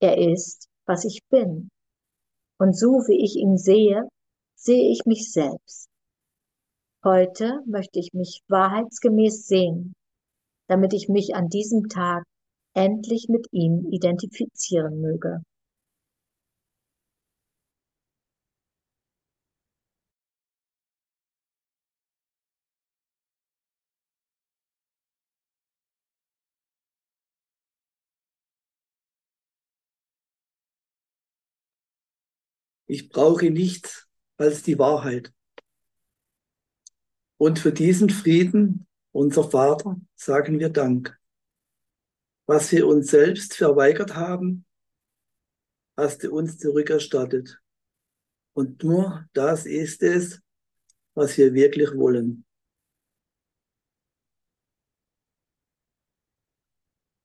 Er 0.00 0.18
ist, 0.18 0.68
was 0.84 1.04
ich 1.04 1.20
bin. 1.30 1.70
Und 2.58 2.76
so 2.76 2.88
wie 3.06 3.24
ich 3.24 3.36
ihn 3.36 3.56
sehe, 3.56 4.08
sehe 4.56 4.90
ich 4.90 5.06
mich 5.06 5.30
selbst. 5.30 5.88
Heute 7.04 7.60
möchte 7.66 8.00
ich 8.00 8.12
mich 8.14 8.42
wahrheitsgemäß 8.48 9.46
sehen, 9.46 9.94
damit 10.66 10.92
ich 10.92 11.08
mich 11.08 11.36
an 11.36 11.48
diesem 11.48 11.88
Tag 11.88 12.24
endlich 12.74 13.28
mit 13.28 13.46
ihm 13.52 13.86
identifizieren 13.92 15.00
möge. 15.00 15.42
Ich 32.90 33.10
brauche 33.10 33.50
nichts 33.50 34.08
als 34.38 34.62
die 34.62 34.78
Wahrheit. 34.78 35.32
Und 37.36 37.58
für 37.58 37.72
diesen 37.72 38.08
Frieden, 38.08 38.88
unser 39.12 39.48
Vater, 39.48 40.00
sagen 40.14 40.58
wir 40.58 40.70
Dank. 40.70 41.16
Was 42.46 42.72
wir 42.72 42.86
uns 42.86 43.10
selbst 43.10 43.54
verweigert 43.54 44.14
haben, 44.16 44.64
hast 45.98 46.24
du 46.24 46.34
uns 46.34 46.56
zurückerstattet. 46.56 47.60
Und 48.54 48.82
nur 48.82 49.28
das 49.34 49.66
ist 49.66 50.02
es, 50.02 50.40
was 51.14 51.36
wir 51.36 51.52
wirklich 51.52 51.94
wollen. 51.94 52.46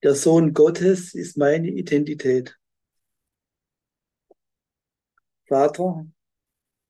Der 0.04 0.16
Sohn 0.16 0.54
Gottes 0.54 1.14
ist 1.14 1.38
meine 1.38 1.70
Identität. 1.70 2.60
Vater, 5.54 6.08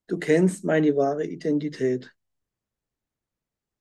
du 0.07 0.17
kennst 0.17 0.63
meine 0.63 0.95
wahre 0.95 1.25
Identität. 1.25 2.15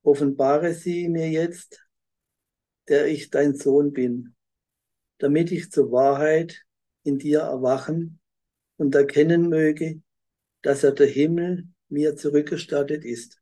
Offenbare 0.02 0.74
sie 0.74 1.08
mir 1.08 1.30
jetzt, 1.30 1.86
der 2.88 3.06
ich 3.06 3.30
dein 3.30 3.54
Sohn 3.54 3.92
bin, 3.92 4.34
damit 5.18 5.52
ich 5.52 5.70
zur 5.70 5.92
Wahrheit 5.92 6.64
in 7.04 7.16
dir 7.20 7.42
erwachen 7.42 8.18
und 8.76 8.96
erkennen 8.96 9.48
möge, 9.48 10.02
dass 10.62 10.82
er 10.82 10.90
der 10.90 11.06
Himmel 11.06 11.68
mir 11.88 12.16
zurückgestattet 12.16 13.04
ist. 13.04 13.41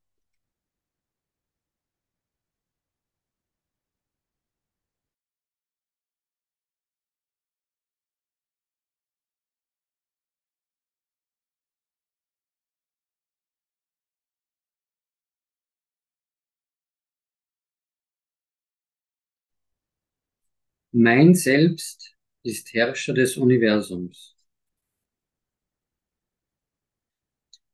Mein 20.93 21.35
Selbst 21.37 22.17
ist 22.43 22.75
Herrscher 22.75 23.15
des 23.15 23.37
Universums. 23.37 24.37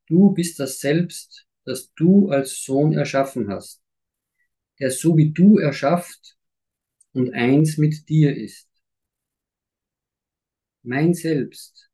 Du 0.06 0.34
bist 0.34 0.60
das 0.60 0.80
Selbst, 0.80 1.46
das 1.64 1.90
du 1.94 2.28
als 2.28 2.62
Sohn 2.62 2.92
erschaffen 2.92 3.48
hast, 3.48 3.82
der 4.78 4.90
so 4.90 5.16
wie 5.16 5.30
du 5.32 5.56
erschafft 5.56 6.36
und 7.12 7.32
eins 7.32 7.78
mit 7.78 8.06
dir 8.10 8.36
ist. 8.36 8.68
Mein 10.82 11.14
Selbst, 11.14 11.90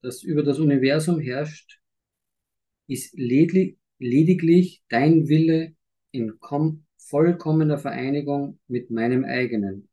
das 0.00 0.22
über 0.22 0.42
das 0.42 0.58
Universum 0.58 1.20
herrscht, 1.20 1.78
ist 2.86 3.12
lediglich 3.18 4.82
dein 4.88 5.28
Wille 5.28 5.76
in 6.10 6.40
vollkommener 6.96 7.76
Vereinigung 7.76 8.58
mit 8.66 8.90
meinem 8.90 9.24
eigenen 9.24 9.87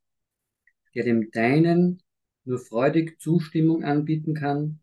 der 0.96 1.04
dem 1.04 1.32
Deinen 1.32 2.02
nur 2.46 2.60
freudig 2.60 3.20
Zustimmung 3.20 3.84
anbieten 3.84 4.34
kann, 4.34 4.80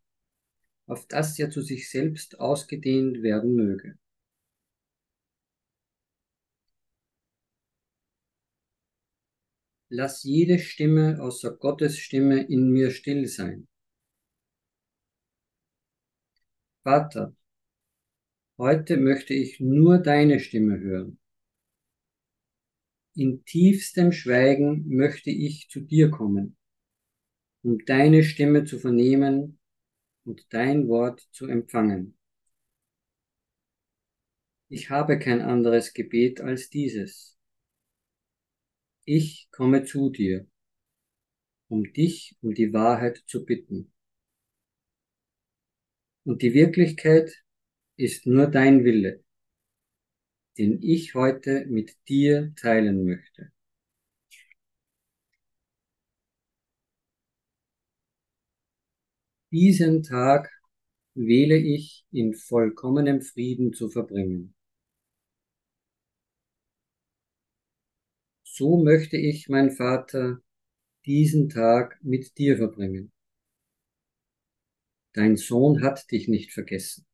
auf 0.87 1.07
das 1.07 1.39
er 1.39 1.51
zu 1.51 1.63
sich 1.63 1.91
selbst 1.91 2.39
ausgedehnt 2.39 3.23
werden 3.23 3.55
möge. 3.55 3.99
Lass 9.89 10.23
jede 10.23 10.59
Stimme 10.59 11.21
außer 11.21 11.57
Gottes 11.57 11.99
Stimme 11.99 12.43
in 12.43 12.71
mir 12.71 12.91
still 12.91 13.27
sein. 13.27 13.69
Vater, 16.83 17.35
heute 18.59 18.97
möchte 18.97 19.35
ich 19.35 19.61
nur 19.61 19.99
deine 19.99 20.41
Stimme 20.41 20.81
hören. 20.81 21.22
In 23.15 23.45
tiefstem 23.45 24.11
Schweigen 24.11 24.89
möchte 24.89 25.31
ich 25.31 25.69
zu 25.69 25.81
dir 25.81 26.11
kommen, 26.11 26.57
um 27.63 27.85
deine 27.85 28.23
Stimme 28.23 28.65
zu 28.65 28.79
vernehmen 28.79 29.59
und 30.25 30.47
dein 30.49 30.89
Wort 30.89 31.21
zu 31.31 31.47
empfangen. 31.47 32.17
Ich 34.69 34.89
habe 34.89 35.19
kein 35.19 35.43
anderes 35.43 35.93
Gebet 35.93 36.41
als 36.41 36.71
dieses. 36.71 37.37
Ich 39.05 39.49
komme 39.51 39.85
zu 39.85 40.09
dir, 40.09 40.49
um 41.69 41.93
dich 41.93 42.39
um 42.41 42.55
die 42.55 42.73
Wahrheit 42.73 43.23
zu 43.27 43.45
bitten. 43.45 43.93
Und 46.25 46.41
die 46.41 46.55
Wirklichkeit 46.55 47.45
ist 47.97 48.27
nur 48.27 48.47
dein 48.47 48.85
Wille 48.85 49.23
den 50.59 50.83
ich 50.83 51.15
heute 51.15 51.67
mit 51.67 51.97
dir 52.09 52.53
teilen 52.57 53.05
möchte. 53.05 53.53
Diesen 59.51 60.03
Tag 60.03 60.51
wähle 61.15 61.57
ich 61.57 62.07
in 62.11 62.35
vollkommenem 62.35 63.21
Frieden 63.21 63.73
zu 63.73 63.91
verbringen. 63.91 64.55
So 68.45 68.83
möchte 68.83 69.17
ich, 69.17 69.49
mein 69.49 69.71
Vater, 69.71 70.41
diesen 71.05 71.49
Tag 71.49 71.99
mit 72.03 72.39
dir 72.39 72.57
verbringen. 72.57 73.13
Dein 75.13 75.37
Sohn 75.37 75.83
hat 75.83 76.11
dich 76.11 76.29
nicht 76.29 76.53
vergessen. 76.53 77.07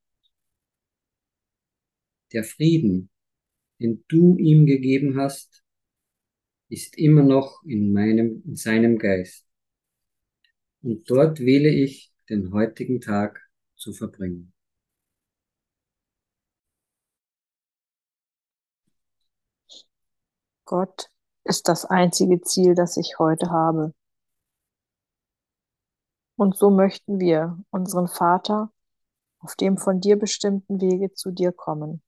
Der 2.33 2.45
Frieden, 2.45 3.11
den 3.81 4.05
du 4.09 4.37
ihm 4.37 4.67
gegeben 4.67 5.19
hast, 5.19 5.65
ist 6.69 6.99
immer 6.99 7.23
noch 7.23 7.63
in 7.65 7.93
meinem, 7.93 8.43
in 8.45 8.57
seinem 8.57 8.99
Geist. 8.99 9.47
Und 10.83 11.09
dort 11.11 11.41
wähle 11.41 11.71
ich, 11.71 12.13
den 12.29 12.53
heutigen 12.53 13.01
Tag 13.01 13.41
zu 13.77 13.93
verbringen. 13.93 14.53
Gott 20.67 21.11
ist 21.45 21.67
das 21.69 21.87
einzige 21.87 22.43
Ziel, 22.43 22.75
das 22.75 22.99
ich 22.99 23.19
heute 23.19 23.51
habe. 23.51 23.95
Und 26.37 26.57
so 26.57 26.71
möchten 26.71 27.19
wir 27.19 27.59
unseren 27.71 28.07
Vater 28.07 28.71
auf 29.39 29.57
dem 29.57 29.79
von 29.79 30.01
dir 30.01 30.17
bestimmten 30.19 30.81
Wege 30.81 31.15
zu 31.15 31.31
dir 31.31 31.53
kommen. 31.53 32.03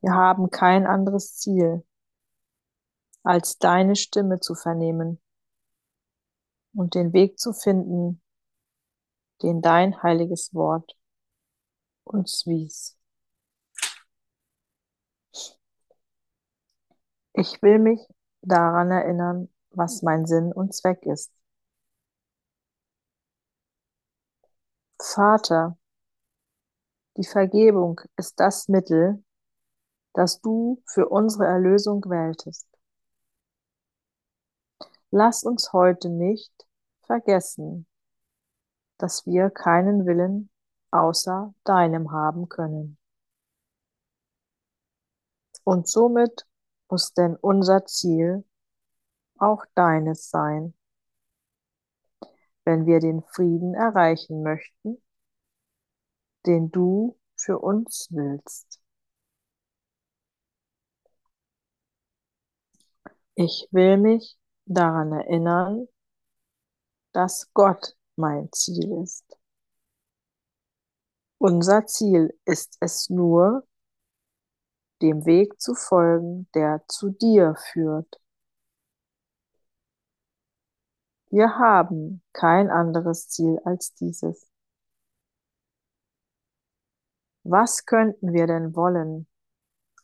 Wir 0.00 0.12
haben 0.12 0.50
kein 0.50 0.86
anderes 0.86 1.36
Ziel, 1.36 1.84
als 3.22 3.58
deine 3.58 3.96
Stimme 3.96 4.40
zu 4.40 4.54
vernehmen 4.54 5.20
und 6.72 6.94
den 6.94 7.12
Weg 7.12 7.38
zu 7.38 7.52
finden, 7.52 8.22
den 9.42 9.60
dein 9.60 10.02
heiliges 10.02 10.54
Wort 10.54 10.96
uns 12.04 12.46
wies. 12.46 12.96
Ich 17.32 17.62
will 17.62 17.78
mich 17.78 18.00
daran 18.42 18.90
erinnern, 18.90 19.48
was 19.70 20.02
mein 20.02 20.26
Sinn 20.26 20.52
und 20.52 20.74
Zweck 20.74 21.04
ist. 21.06 21.32
Vater, 25.00 25.78
die 27.16 27.24
Vergebung 27.24 28.00
ist 28.16 28.40
das 28.40 28.68
Mittel, 28.68 29.22
das 30.12 30.40
du 30.40 30.82
für 30.86 31.08
unsere 31.08 31.46
Erlösung 31.46 32.04
wähltest. 32.06 32.66
Lass 35.10 35.42
uns 35.44 35.72
heute 35.72 36.10
nicht 36.10 36.52
vergessen, 37.02 37.86
dass 38.98 39.26
wir 39.26 39.50
keinen 39.50 40.06
Willen 40.06 40.50
außer 40.90 41.54
deinem 41.64 42.12
haben 42.12 42.48
können. 42.48 42.98
Und 45.64 45.88
somit 45.88 46.46
muss 46.88 47.12
denn 47.12 47.36
unser 47.36 47.84
Ziel 47.86 48.44
auch 49.38 49.64
deines 49.74 50.30
sein, 50.30 50.74
wenn 52.64 52.86
wir 52.86 53.00
den 53.00 53.22
Frieden 53.22 53.74
erreichen 53.74 54.42
möchten, 54.42 55.00
den 56.46 56.70
du 56.70 57.18
für 57.36 57.58
uns 57.58 58.08
willst. 58.10 58.77
Ich 63.40 63.68
will 63.70 63.98
mich 63.98 64.36
daran 64.66 65.12
erinnern, 65.12 65.86
dass 67.12 67.48
Gott 67.54 67.96
mein 68.16 68.50
Ziel 68.50 69.00
ist. 69.00 69.38
Unser 71.38 71.86
Ziel 71.86 72.36
ist 72.46 72.78
es 72.80 73.08
nur, 73.10 73.64
dem 75.02 75.24
Weg 75.24 75.60
zu 75.60 75.76
folgen, 75.76 76.48
der 76.52 76.82
zu 76.88 77.10
dir 77.10 77.54
führt. 77.54 78.20
Wir 81.30 81.60
haben 81.60 82.24
kein 82.32 82.70
anderes 82.70 83.28
Ziel 83.28 83.60
als 83.64 83.94
dieses. 83.94 84.50
Was 87.44 87.86
könnten 87.86 88.32
wir 88.32 88.48
denn 88.48 88.74
wollen, 88.74 89.28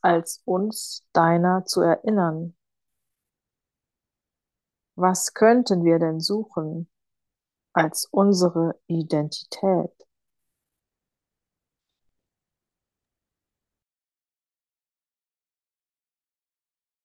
als 0.03 0.41
uns 0.45 1.05
deiner 1.12 1.64
zu 1.64 1.80
erinnern? 1.80 2.55
Was 4.97 5.34
könnten 5.34 5.84
wir 5.84 5.99
denn 5.99 6.20
suchen 6.20 6.88
als 7.72 8.07
unsere 8.07 8.80
Identität? 8.86 9.90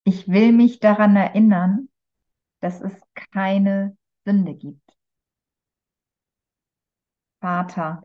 Ich 0.04 0.28
will 0.28 0.52
mich 0.52 0.80
daran 0.80 1.16
erinnern, 1.16 1.90
dass 2.60 2.80
es 2.82 2.94
keine 3.34 3.98
Sünde 4.24 4.54
gibt. 4.54 4.98
Vater, 7.40 8.04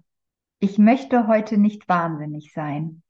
ich 0.60 0.78
möchte 0.78 1.26
heute 1.26 1.58
nicht 1.58 1.88
wahnsinnig 1.88 2.52
sein. 2.54 3.02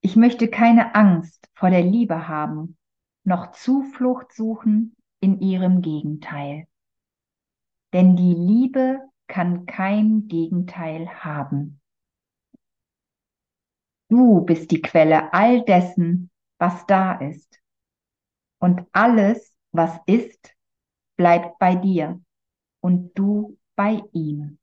Ich 0.00 0.16
möchte 0.16 0.48
keine 0.48 0.94
Angst 0.94 1.50
vor 1.54 1.68
der 1.68 1.82
Liebe 1.82 2.28
haben, 2.28 2.78
noch 3.24 3.52
Zuflucht 3.52 4.32
suchen 4.32 4.93
in 5.24 5.40
ihrem 5.40 5.80
Gegenteil. 5.80 6.66
Denn 7.94 8.14
die 8.14 8.34
Liebe 8.34 9.00
kann 9.26 9.64
kein 9.64 10.28
Gegenteil 10.28 11.08
haben. 11.24 11.80
Du 14.10 14.42
bist 14.42 14.70
die 14.70 14.82
Quelle 14.82 15.32
all 15.32 15.64
dessen, 15.64 16.30
was 16.58 16.84
da 16.86 17.14
ist. 17.14 17.58
Und 18.60 18.86
alles, 18.92 19.56
was 19.72 19.98
ist, 20.04 20.54
bleibt 21.16 21.58
bei 21.58 21.74
dir 21.74 22.20
und 22.80 23.18
du 23.18 23.58
bei 23.76 24.02
ihm. 24.12 24.58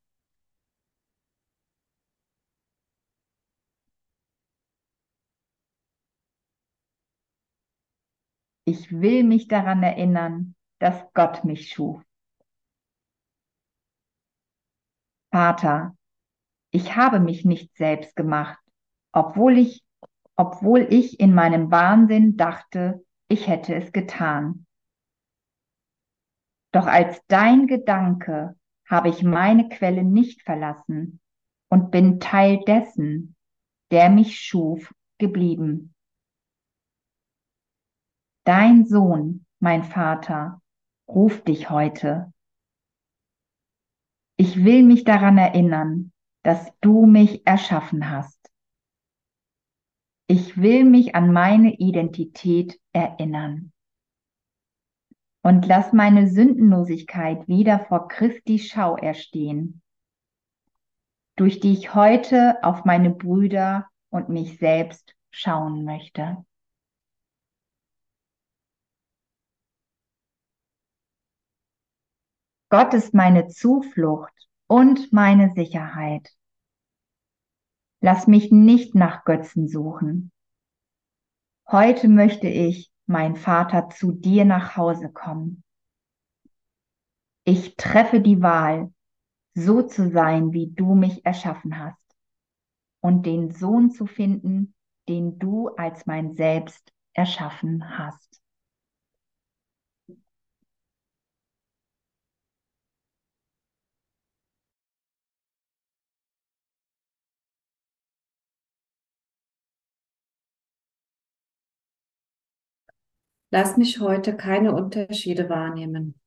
Ich 8.64 8.92
will 8.92 9.24
mich 9.24 9.48
daran 9.48 9.82
erinnern, 9.82 10.54
dass 10.78 11.04
Gott 11.14 11.44
mich 11.44 11.68
schuf. 11.70 12.02
Vater, 15.32 15.96
ich 16.70 16.96
habe 16.96 17.20
mich 17.20 17.44
nicht 17.44 17.76
selbst 17.76 18.14
gemacht, 18.16 18.58
obwohl 19.12 19.58
ich, 19.58 19.82
obwohl 20.36 20.86
ich 20.90 21.20
in 21.20 21.34
meinem 21.34 21.70
Wahnsinn 21.70 22.36
dachte, 22.36 23.04
ich 23.28 23.48
hätte 23.48 23.74
es 23.74 23.92
getan. 23.92 24.66
Doch 26.72 26.86
als 26.86 27.20
dein 27.28 27.66
Gedanke 27.66 28.56
habe 28.88 29.08
ich 29.08 29.22
meine 29.22 29.68
Quelle 29.68 30.04
nicht 30.04 30.42
verlassen 30.42 31.20
und 31.68 31.90
bin 31.90 32.20
Teil 32.20 32.60
dessen, 32.66 33.36
der 33.90 34.10
mich 34.10 34.38
schuf, 34.38 34.92
geblieben. 35.18 35.94
Dein 38.44 38.86
Sohn, 38.86 39.46
mein 39.60 39.84
Vater, 39.84 40.60
ruft 41.06 41.46
dich 41.46 41.70
heute. 41.70 42.32
Ich 44.36 44.64
will 44.64 44.82
mich 44.82 45.04
daran 45.04 45.38
erinnern, 45.38 46.12
dass 46.42 46.72
du 46.80 47.06
mich 47.06 47.46
erschaffen 47.46 48.10
hast. 48.10 48.50
Ich 50.26 50.56
will 50.56 50.84
mich 50.84 51.14
an 51.14 51.32
meine 51.32 51.74
Identität 51.74 52.80
erinnern. 52.92 53.72
Und 55.44 55.66
lass 55.66 55.92
meine 55.92 56.28
Sündenlosigkeit 56.28 57.46
wieder 57.46 57.80
vor 57.80 58.08
Christi 58.08 58.58
Schau 58.58 58.96
erstehen, 58.96 59.82
durch 61.36 61.60
die 61.60 61.74
ich 61.74 61.94
heute 61.94 62.62
auf 62.64 62.84
meine 62.84 63.10
Brüder 63.10 63.88
und 64.10 64.28
mich 64.28 64.58
selbst 64.58 65.14
schauen 65.30 65.84
möchte. 65.84 66.44
Gott 72.72 72.94
ist 72.94 73.12
meine 73.12 73.48
Zuflucht 73.48 74.32
und 74.66 75.12
meine 75.12 75.52
Sicherheit. 75.52 76.34
Lass 78.00 78.26
mich 78.26 78.50
nicht 78.50 78.94
nach 78.94 79.26
Götzen 79.26 79.68
suchen. 79.68 80.32
Heute 81.70 82.08
möchte 82.08 82.48
ich, 82.48 82.90
mein 83.04 83.36
Vater, 83.36 83.90
zu 83.90 84.12
dir 84.12 84.46
nach 84.46 84.74
Hause 84.74 85.12
kommen. 85.12 85.62
Ich 87.44 87.76
treffe 87.76 88.22
die 88.22 88.40
Wahl, 88.40 88.90
so 89.52 89.82
zu 89.82 90.10
sein, 90.10 90.54
wie 90.54 90.72
du 90.72 90.94
mich 90.94 91.26
erschaffen 91.26 91.78
hast 91.78 92.16
und 93.02 93.26
den 93.26 93.50
Sohn 93.50 93.90
zu 93.90 94.06
finden, 94.06 94.74
den 95.10 95.38
du 95.38 95.68
als 95.68 96.06
mein 96.06 96.36
Selbst 96.36 96.90
erschaffen 97.12 97.98
hast. 97.98 98.41
Lass 113.54 113.76
mich 113.76 114.00
heute 114.00 114.34
keine 114.34 114.74
Unterschiede 114.74 115.50
wahrnehmen. 115.50 116.18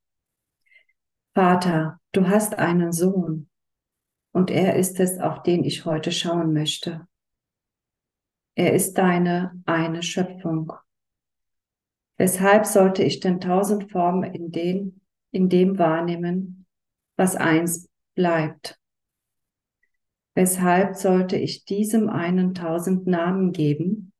Vater, 1.34 2.00
du 2.12 2.28
hast 2.28 2.60
einen 2.60 2.92
Sohn 2.92 3.50
und 4.32 4.52
er 4.52 4.76
ist 4.76 5.00
es, 5.00 5.20
auf 5.20 5.42
den 5.42 5.64
ich 5.64 5.86
heute 5.86 6.12
schauen 6.12 6.54
möchte. 6.54 7.08
Er 8.54 8.74
ist 8.74 9.00
deine 9.00 9.60
eine 9.66 10.04
Schöpfung. 10.04 10.72
Weshalb 12.18 12.68
sollte 12.68 13.02
ich 13.02 13.22
denn 13.22 13.42
tausend 13.42 13.92
Formen 13.92 14.32
in, 14.32 14.52
den, 14.52 15.02
in 15.32 15.50
dem 15.50 15.80
wahrnehmen, 15.80 16.68
was 17.18 17.36
eins 17.36 17.90
bleibt? 18.14 18.80
Weshalb 20.36 20.96
sollte 20.96 21.38
ich 21.38 21.66
diesem 21.66 22.08
einen 22.08 22.54
tausend 22.54 23.08
Namen 23.08 23.52
geben, 23.52 24.14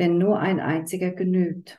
wenn 0.00 0.16
nur 0.16 0.38
ein 0.38 0.60
einziger 0.60 1.10
genügt. 1.10 1.78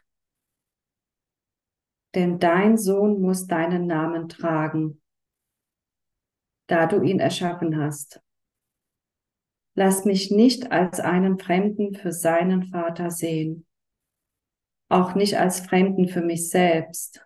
Denn 2.13 2.37
dein 2.37 2.77
Sohn 2.77 3.19
muss 3.19 3.47
deinen 3.47 3.87
Namen 3.87 4.29
tragen, 4.29 5.01
da 6.67 6.85
du 6.85 7.01
ihn 7.01 7.19
erschaffen 7.19 7.81
hast. 7.81 8.21
Lass 9.73 10.05
mich 10.05 10.29
nicht 10.29 10.71
als 10.71 10.99
einen 10.99 11.39
Fremden 11.39 11.95
für 11.95 12.11
seinen 12.11 12.65
Vater 12.65 13.09
sehen, 13.09 13.65
auch 14.87 15.15
nicht 15.15 15.39
als 15.39 15.61
Fremden 15.61 16.07
für 16.07 16.21
mich 16.21 16.47
selbst, 16.47 17.25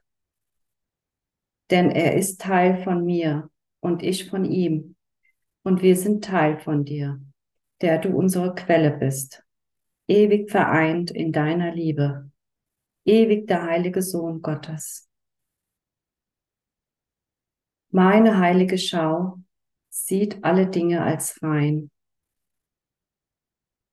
denn 1.71 1.91
er 1.91 2.15
ist 2.15 2.39
Teil 2.39 2.81
von 2.85 3.03
mir 3.03 3.49
und 3.81 4.01
ich 4.01 4.29
von 4.29 4.45
ihm, 4.45 4.95
und 5.61 5.81
wir 5.81 5.97
sind 5.97 6.23
Teil 6.23 6.57
von 6.57 6.85
dir, 6.85 7.19
der 7.81 7.97
du 7.97 8.15
unsere 8.15 8.55
Quelle 8.55 8.91
bist 8.91 9.44
ewig 10.07 10.51
vereint 10.51 11.11
in 11.11 11.31
deiner 11.31 11.73
Liebe. 11.73 12.31
ewig 13.05 13.47
der 13.47 13.63
heilige 13.63 14.01
Sohn 14.01 14.41
Gottes. 14.41 15.07
Meine 17.91 18.39
heilige 18.39 18.77
Schau 18.77 19.37
sieht 19.89 20.43
alle 20.43 20.67
Dinge 20.67 21.03
als 21.03 21.41
rein. 21.41 21.91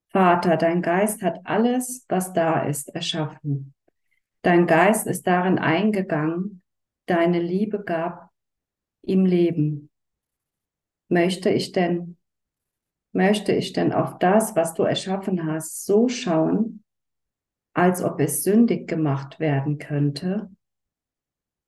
Vater, 0.09 0.57
dein 0.57 0.83
Geist 0.83 1.23
hat 1.23 1.41
alles, 1.45 2.05
was 2.09 2.33
da 2.33 2.65
ist, 2.65 2.89
erschaffen. 2.95 3.75
Dein 4.43 4.67
Geist 4.67 5.07
ist 5.07 5.27
darin 5.27 5.59
eingegangen, 5.59 6.63
deine 7.07 7.41
Liebe 7.41 7.85
gab 7.85 8.31
ihm 9.03 9.25
Leben. 9.25 9.91
Möchte 11.09 11.51
ich 11.51 11.73
denn, 11.73 12.17
möchte 13.13 13.53
ich 13.53 13.73
denn 13.73 13.93
auf 13.93 14.19
das, 14.19 14.57
was 14.57 14.75
du 14.75 14.83
erschaffen 14.83 15.47
hast, 15.47 15.85
so 15.85 16.09
schauen, 16.09 16.83
als 17.75 18.03
ob 18.03 18.21
es 18.21 18.43
sündig 18.43 18.89
gemacht 18.89 19.41
werden 19.41 19.79
könnte? 19.79 20.51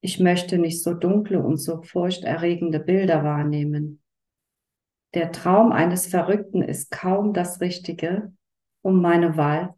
Ich 0.00 0.20
möchte 0.20 0.58
nicht 0.58 0.82
so 0.82 0.92
dunkle 0.92 1.42
und 1.42 1.56
so 1.56 1.82
furchterregende 1.82 2.80
Bilder 2.80 3.24
wahrnehmen. 3.24 4.02
Der 5.14 5.32
Traum 5.32 5.72
eines 5.72 6.06
Verrückten 6.06 6.60
ist 6.62 6.90
kaum 6.90 7.32
das 7.32 7.60
Richtige, 7.60 8.32
um 8.82 9.00
meine 9.00 9.36
Wahl, 9.36 9.74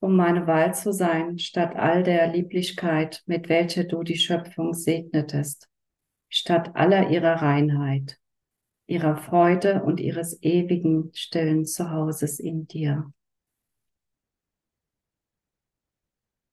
um 0.00 0.16
meine 0.16 0.46
Wahl 0.46 0.74
zu 0.74 0.92
sein, 0.92 1.38
statt 1.38 1.76
all 1.76 2.02
der 2.02 2.26
Lieblichkeit, 2.26 3.22
mit 3.26 3.48
welcher 3.48 3.84
du 3.84 4.02
die 4.02 4.16
Schöpfung 4.16 4.74
segnetest, 4.74 5.68
statt 6.28 6.72
aller 6.74 7.10
ihrer 7.10 7.42
Reinheit, 7.42 8.18
ihrer 8.92 9.16
Freude 9.16 9.82
und 9.84 10.00
ihres 10.00 10.42
ewigen 10.42 11.14
stillen 11.14 11.64
Zuhauses 11.64 12.38
in 12.38 12.66
dir. 12.66 13.10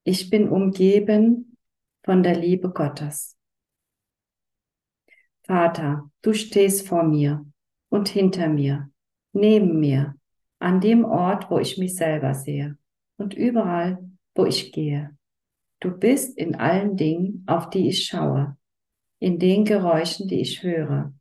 Ich 0.05 0.29
bin 0.29 0.47
umgeben 0.47 1.57
von 2.05 2.23
der 2.23 2.37
Liebe 2.37 2.69
Gottes. 2.69 3.37
Vater, 5.43 6.09
du 6.21 6.33
stehst 6.33 6.87
vor 6.87 7.03
mir 7.03 7.45
und 7.89 8.07
hinter 8.07 8.47
mir, 8.47 8.89
neben 9.33 9.77
mir, 9.81 10.15
an 10.59 10.79
dem 10.79 11.03
Ort, 11.03 11.51
wo 11.51 11.59
ich 11.59 11.77
mich 11.77 11.95
selber 11.95 12.33
sehe 12.33 12.77
und 13.17 13.33
überall, 13.33 13.97
wo 14.33 14.45
ich 14.45 14.71
gehe. 14.71 15.17
Du 15.81 15.91
bist 15.91 16.37
in 16.37 16.55
allen 16.55 16.95
Dingen, 16.95 17.43
auf 17.47 17.69
die 17.69 17.89
ich 17.89 18.05
schaue, 18.05 18.57
in 19.19 19.39
den 19.39 19.65
Geräuschen, 19.65 20.29
die 20.29 20.39
ich 20.39 20.63
höre 20.63 21.13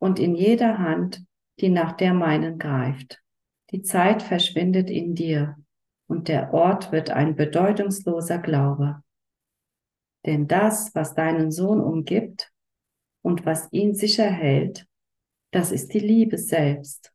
und 0.00 0.18
in 0.18 0.34
jeder 0.34 0.78
Hand, 0.78 1.24
die 1.60 1.68
nach 1.68 1.92
der 1.92 2.14
meinen 2.14 2.58
greift. 2.58 3.22
Die 3.70 3.82
Zeit 3.82 4.22
verschwindet 4.22 4.90
in 4.90 5.14
dir 5.14 5.56
und 6.08 6.26
der 6.26 6.52
Ort 6.52 6.90
wird 6.90 7.10
ein 7.10 7.36
bedeutungsloser 7.36 8.38
Glaube. 8.38 9.02
Denn 10.26 10.48
das, 10.48 10.94
was 10.94 11.14
deinen 11.14 11.52
Sohn 11.52 11.80
umgibt 11.80 12.50
und 13.22 13.46
was 13.46 13.68
ihn 13.72 13.94
sicher 13.94 14.28
hält, 14.28 14.86
das 15.52 15.70
ist 15.70 15.94
die 15.94 16.00
Liebe 16.00 16.38
selbst. 16.38 17.12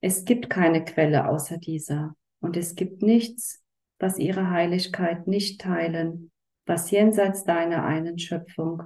Es 0.00 0.24
gibt 0.24 0.50
keine 0.50 0.84
Quelle 0.84 1.28
außer 1.28 1.58
dieser 1.58 2.16
und 2.40 2.56
es 2.56 2.74
gibt 2.74 3.02
nichts, 3.02 3.62
was 3.98 4.18
ihre 4.18 4.50
Heiligkeit 4.50 5.28
nicht 5.28 5.60
teilen, 5.60 6.32
was 6.66 6.90
jenseits 6.90 7.44
deiner 7.44 7.84
einen 7.84 8.18
Schöpfung 8.18 8.84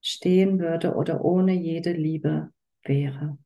stehen 0.00 0.58
würde 0.58 0.94
oder 0.94 1.24
ohne 1.24 1.52
jede 1.52 1.92
Liebe 1.92 2.50
wäre, 2.84 3.38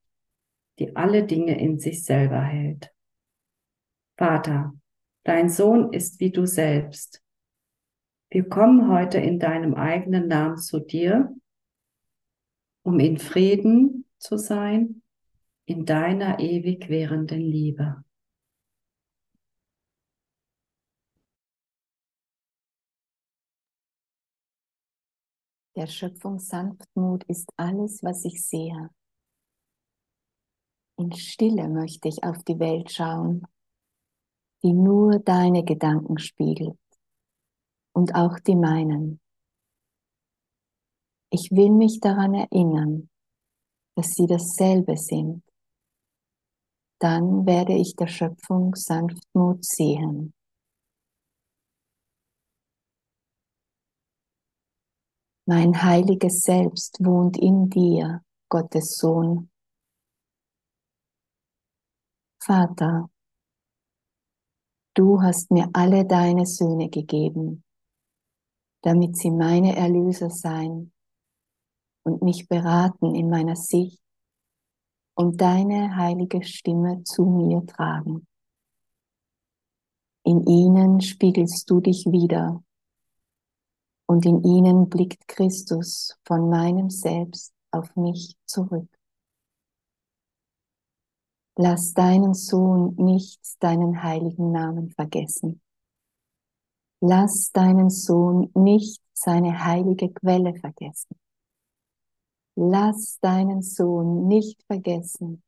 die 0.78 0.94
alle 0.96 1.24
Dinge 1.24 1.58
in 1.58 1.78
sich 1.78 2.04
selber 2.04 2.42
hält. 2.42 2.92
Vater, 4.16 4.74
dein 5.24 5.48
Sohn 5.48 5.92
ist 5.92 6.20
wie 6.20 6.30
du 6.30 6.46
selbst. 6.46 7.22
Wir 8.30 8.48
kommen 8.48 8.88
heute 8.88 9.18
in 9.18 9.38
deinem 9.38 9.74
eigenen 9.74 10.28
Namen 10.28 10.56
zu 10.56 10.80
dir, 10.80 11.34
um 12.82 13.00
in 13.00 13.18
Frieden 13.18 14.06
zu 14.18 14.36
sein, 14.36 15.02
in 15.64 15.84
deiner 15.84 16.38
ewig 16.40 16.88
währenden 16.88 17.40
Liebe. 17.40 18.03
Der 25.76 25.88
Schöpfung 25.88 26.38
Sanftmut 26.38 27.24
ist 27.24 27.50
alles, 27.56 28.00
was 28.04 28.24
ich 28.24 28.44
sehe. 28.44 28.90
In 30.96 31.12
Stille 31.12 31.68
möchte 31.68 32.06
ich 32.08 32.22
auf 32.22 32.44
die 32.44 32.60
Welt 32.60 32.92
schauen, 32.92 33.44
die 34.62 34.72
nur 34.72 35.18
deine 35.18 35.64
Gedanken 35.64 36.18
spiegelt 36.18 36.78
und 37.92 38.14
auch 38.14 38.38
die 38.38 38.54
meinen. 38.54 39.20
Ich 41.30 41.50
will 41.50 41.70
mich 41.70 41.98
daran 41.98 42.34
erinnern, 42.34 43.10
dass 43.96 44.12
sie 44.12 44.28
dasselbe 44.28 44.96
sind. 44.96 45.42
Dann 47.00 47.44
werde 47.46 47.74
ich 47.74 47.96
der 47.96 48.06
Schöpfung 48.06 48.76
Sanftmut 48.76 49.64
sehen. 49.64 50.32
Mein 55.46 55.82
heiliges 55.82 56.40
Selbst 56.40 57.04
wohnt 57.04 57.36
in 57.36 57.68
dir, 57.68 58.24
Gottes 58.48 58.96
Sohn. 58.96 59.50
Vater, 62.42 63.10
du 64.94 65.20
hast 65.20 65.50
mir 65.50 65.68
alle 65.74 66.06
deine 66.06 66.46
Söhne 66.46 66.88
gegeben, 66.88 67.62
damit 68.82 69.18
sie 69.18 69.30
meine 69.30 69.76
Erlöser 69.76 70.30
seien 70.30 70.94
und 72.04 72.22
mich 72.22 72.48
beraten 72.48 73.14
in 73.14 73.28
meiner 73.28 73.56
Sicht 73.56 74.02
und 75.14 75.42
deine 75.42 75.94
heilige 75.96 76.42
Stimme 76.42 77.02
zu 77.04 77.26
mir 77.26 77.66
tragen. 77.66 78.26
In 80.24 80.46
ihnen 80.46 81.02
spiegelst 81.02 81.68
du 81.68 81.80
dich 81.80 82.06
wieder 82.06 82.64
und 84.06 84.26
in 84.26 84.42
ihnen 84.44 84.88
blickt 84.88 85.26
Christus 85.28 86.18
von 86.24 86.48
meinem 86.48 86.90
Selbst 86.90 87.52
auf 87.70 87.94
mich 87.96 88.36
zurück. 88.46 88.88
Lass 91.56 91.94
deinen 91.94 92.34
Sohn 92.34 92.94
nicht 92.96 93.40
deinen 93.62 94.02
heiligen 94.02 94.50
Namen 94.50 94.90
vergessen. 94.90 95.60
Lass 97.00 97.52
deinen 97.52 97.90
Sohn 97.90 98.50
nicht 98.54 99.02
seine 99.12 99.64
heilige 99.64 100.12
Quelle 100.12 100.54
vergessen. 100.54 101.16
Lass 102.56 103.18
deinen 103.20 103.62
Sohn 103.62 104.26
nicht 104.26 104.62
vergessen, 104.64 105.42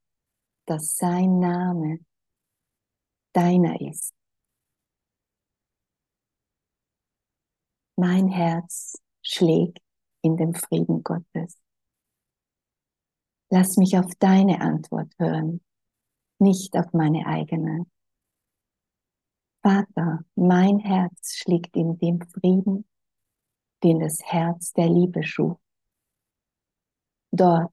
dass 0.67 0.97
sein 0.97 1.39
Name 1.39 2.01
deiner 3.33 3.81
ist. 3.81 4.16
Mein 7.97 8.29
Herz 8.29 8.97
schlägt 9.23 9.81
in 10.23 10.37
dem 10.37 10.55
Frieden 10.55 11.03
Gottes. 11.03 11.59
Lass 13.51 13.77
mich 13.77 13.97
auf 13.99 14.13
deine 14.19 14.61
Antwort 14.61 15.13
hören, 15.19 15.65
nicht 16.39 16.77
auf 16.77 16.93
meine 16.93 17.27
eigene. 17.27 17.87
Vater, 19.63 20.25
mein 20.35 20.79
Herz 20.79 21.37
schlägt 21.37 21.77
in 21.77 21.99
dem 21.99 22.21
Frieden, 22.21 22.87
den 23.83 24.01
das 24.01 24.23
Herz 24.23 24.73
der 24.73 24.89
Liebe 24.89 25.23
schuf 25.23 25.59
dort 27.37 27.73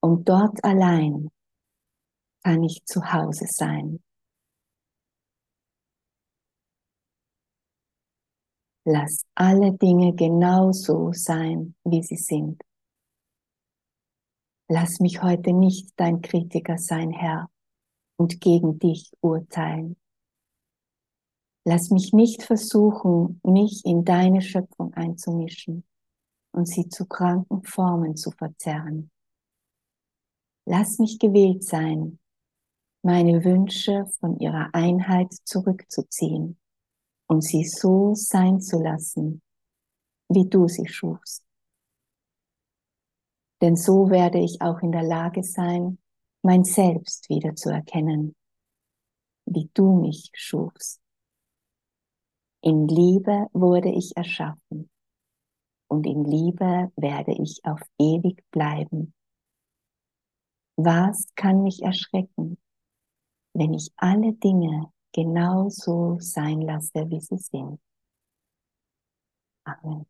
und 0.00 0.28
dort 0.28 0.62
allein 0.64 1.30
kann 2.42 2.62
ich 2.62 2.84
zu 2.84 3.12
Hause 3.12 3.46
sein. 3.48 4.02
Lass 8.86 9.24
alle 9.34 9.72
Dinge 9.72 10.14
genauso 10.14 11.10
sein, 11.12 11.74
wie 11.84 12.02
sie 12.02 12.18
sind. 12.18 12.60
Lass 14.68 15.00
mich 15.00 15.22
heute 15.22 15.54
nicht 15.54 15.92
dein 15.96 16.20
Kritiker 16.20 16.76
sein, 16.76 17.10
Herr, 17.10 17.48
und 18.18 18.42
gegen 18.42 18.78
dich 18.78 19.10
urteilen. 19.22 19.96
Lass 21.66 21.90
mich 21.90 22.12
nicht 22.12 22.42
versuchen, 22.42 23.40
mich 23.42 23.86
in 23.86 24.04
deine 24.04 24.42
Schöpfung 24.42 24.92
einzumischen 24.92 25.84
und 26.52 26.68
sie 26.68 26.86
zu 26.90 27.06
kranken 27.06 27.62
Formen 27.64 28.16
zu 28.16 28.32
verzerren. 28.32 29.10
Lass 30.66 30.98
mich 30.98 31.18
gewählt 31.18 31.64
sein, 31.64 32.18
meine 33.02 33.44
Wünsche 33.44 34.06
von 34.20 34.38
ihrer 34.40 34.68
Einheit 34.74 35.32
zurückzuziehen 35.44 36.58
und 37.26 37.42
sie 37.42 37.64
so 37.64 38.14
sein 38.14 38.60
zu 38.60 38.78
lassen, 38.78 39.42
wie 40.28 40.48
du 40.48 40.68
sie 40.68 40.86
schufst. 40.86 41.44
Denn 43.60 43.76
so 43.76 44.10
werde 44.10 44.38
ich 44.38 44.60
auch 44.60 44.80
in 44.80 44.92
der 44.92 45.02
Lage 45.02 45.42
sein, 45.42 45.98
mein 46.42 46.64
Selbst 46.64 47.28
wieder 47.28 47.54
zu 47.54 47.70
erkennen, 47.70 48.34
wie 49.46 49.70
du 49.72 50.00
mich 50.00 50.30
schufst. 50.34 51.00
In 52.60 52.88
Liebe 52.88 53.46
wurde 53.52 53.90
ich 53.90 54.16
erschaffen 54.16 54.90
und 55.88 56.06
in 56.06 56.24
Liebe 56.24 56.92
werde 56.96 57.32
ich 57.32 57.60
auf 57.64 57.80
ewig 57.98 58.42
bleiben. 58.50 59.14
Was 60.76 61.26
kann 61.36 61.62
mich 61.62 61.82
erschrecken, 61.82 62.58
wenn 63.54 63.74
ich 63.74 63.92
alle 63.96 64.32
Dinge 64.32 64.92
genau 65.14 65.70
so 65.70 66.18
sein 66.20 66.60
lasse, 66.60 67.08
wie 67.10 67.20
sie 67.20 67.38
sind? 67.38 67.80
Amen. 69.66 70.06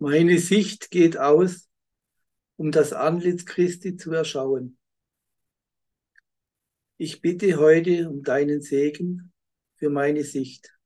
Meine 0.00 0.38
Sicht 0.40 0.90
geht 0.90 1.16
aus, 1.18 1.68
um 2.56 2.72
das 2.72 2.92
Antlitz 2.94 3.46
Christi 3.46 3.96
zu 3.96 4.12
erschauen. 4.12 4.77
Ich 7.00 7.20
bitte 7.20 7.58
heute 7.58 8.10
um 8.10 8.24
deinen 8.24 8.60
Segen 8.60 9.32
für 9.76 9.88
meine 9.88 10.24
Sicht. 10.24 10.76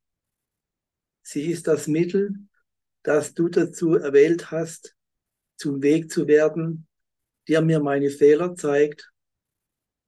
Sie 1.23 1.51
ist 1.51 1.67
das 1.67 1.87
Mittel, 1.87 2.35
das 3.03 3.33
du 3.33 3.49
dazu 3.49 3.95
erwählt 3.95 4.51
hast, 4.51 4.95
zum 5.57 5.83
Weg 5.83 6.13
zu 6.13 6.29
werden, 6.29 6.87
der 7.49 7.63
mir 7.63 7.81
meine 7.81 8.11
Fehler 8.11 8.55
zeigt 8.55 9.11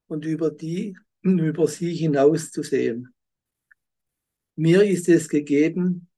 und 0.07 0.27
über 0.27 0.51
die, 0.51 0.95
über 1.23 1.67
sie 1.69 1.95
hinaus 1.95 2.51
zu 2.51 2.63
sehen. 2.63 3.15
Mir 4.57 4.83
ist 4.83 5.09
es 5.09 5.27
gegeben, 5.27 6.11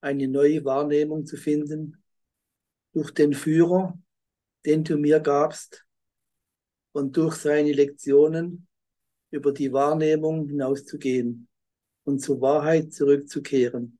eine 0.00 0.28
neue 0.28 0.64
Wahrnehmung 0.64 1.26
zu 1.26 1.36
finden, 1.36 2.00
durch 2.92 3.10
den 3.10 3.34
Führer, 3.34 3.98
den 4.64 4.84
du 4.84 4.96
mir 4.96 5.18
gabst, 5.18 5.84
und 6.92 7.16
durch 7.16 7.34
seine 7.34 7.72
Lektionen 7.72 8.68
über 9.30 9.52
die 9.52 9.72
Wahrnehmung 9.72 10.48
hinauszugehen 10.48 11.48
und 12.04 12.20
zur 12.20 12.40
Wahrheit 12.40 12.92
zurückzukehren. 12.92 13.98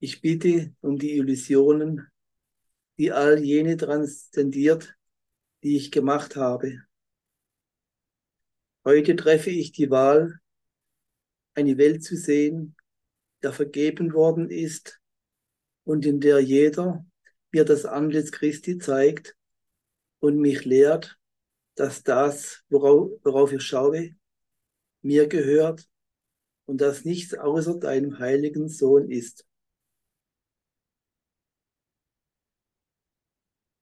Ich 0.00 0.20
bitte 0.20 0.74
um 0.80 0.98
die 0.98 1.16
Illusionen, 1.16 2.06
die 2.98 3.12
all 3.12 3.38
jene 3.42 3.76
transzendiert, 3.76 4.96
die 5.62 5.76
ich 5.76 5.90
gemacht 5.90 6.36
habe. 6.36 6.82
Heute 8.84 9.16
treffe 9.16 9.50
ich 9.50 9.72
die 9.72 9.90
Wahl, 9.90 10.40
eine 11.54 11.78
Welt 11.78 12.04
zu 12.04 12.16
sehen, 12.16 12.76
der 13.42 13.52
vergeben 13.52 14.12
worden 14.12 14.50
ist 14.50 15.00
und 15.84 16.06
in 16.06 16.20
der 16.20 16.40
jeder 16.40 17.04
mir 17.50 17.64
das 17.64 17.84
Antlitz 17.84 18.30
Christi 18.30 18.78
zeigt 18.78 19.36
und 20.20 20.38
mich 20.38 20.64
lehrt, 20.64 21.17
dass 21.78 22.02
das, 22.02 22.64
worauf, 22.68 23.10
worauf 23.22 23.52
ich 23.52 23.62
schaue, 23.62 24.16
mir 25.02 25.28
gehört 25.28 25.88
und 26.66 26.80
dass 26.80 27.04
nichts 27.04 27.34
außer 27.34 27.78
deinem 27.78 28.18
heiligen 28.18 28.68
Sohn 28.68 29.10
ist. 29.10 29.46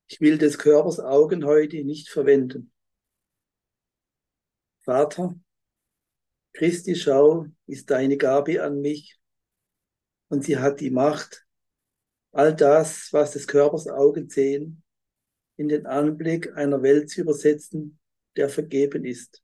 Ich 0.08 0.20
will 0.20 0.38
des 0.38 0.58
Körpers 0.58 1.00
Augen 1.00 1.44
heute 1.44 1.82
nicht 1.84 2.08
verwenden. 2.08 2.72
Vater, 4.80 5.34
Christi 6.52 6.94
Schau 6.94 7.46
ist 7.66 7.90
deine 7.90 8.16
Gabe 8.16 8.62
an 8.62 8.80
mich 8.80 9.18
und 10.28 10.44
sie 10.44 10.58
hat 10.58 10.80
die 10.80 10.90
Macht, 10.90 11.46
all 12.32 12.54
das, 12.54 13.12
was 13.12 13.32
des 13.32 13.46
Körpers 13.46 13.88
Augen 13.88 14.28
sehen, 14.28 14.84
in 15.56 15.68
den 15.68 15.86
Anblick 15.86 16.56
einer 16.56 16.82
Welt 16.82 17.10
zu 17.10 17.22
übersetzen, 17.22 17.98
der 18.36 18.48
vergeben 18.48 19.04
ist. 19.04 19.42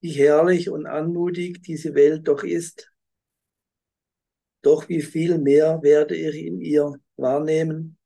Wie 0.00 0.12
herrlich 0.12 0.68
und 0.70 0.86
anmutig 0.86 1.62
diese 1.62 1.94
Welt 1.94 2.28
doch 2.28 2.44
ist, 2.44 2.92
doch 4.62 4.88
wie 4.88 5.02
viel 5.02 5.38
mehr 5.38 5.82
werde 5.82 6.14
ich 6.14 6.36
in 6.36 6.60
ihr 6.60 6.94
wahrnehmen, 7.16 7.98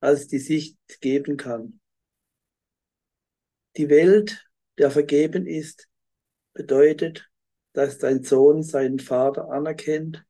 als 0.00 0.28
die 0.28 0.38
Sicht 0.38 0.78
geben 1.00 1.36
kann. 1.36 1.80
Die 3.76 3.88
Welt, 3.88 4.46
der 4.78 4.90
vergeben 4.90 5.46
ist, 5.46 5.88
bedeutet, 6.52 7.30
dass 7.72 7.98
dein 7.98 8.22
Sohn 8.24 8.62
seinen 8.62 8.98
Vater 8.98 9.50
anerkennt 9.50 10.24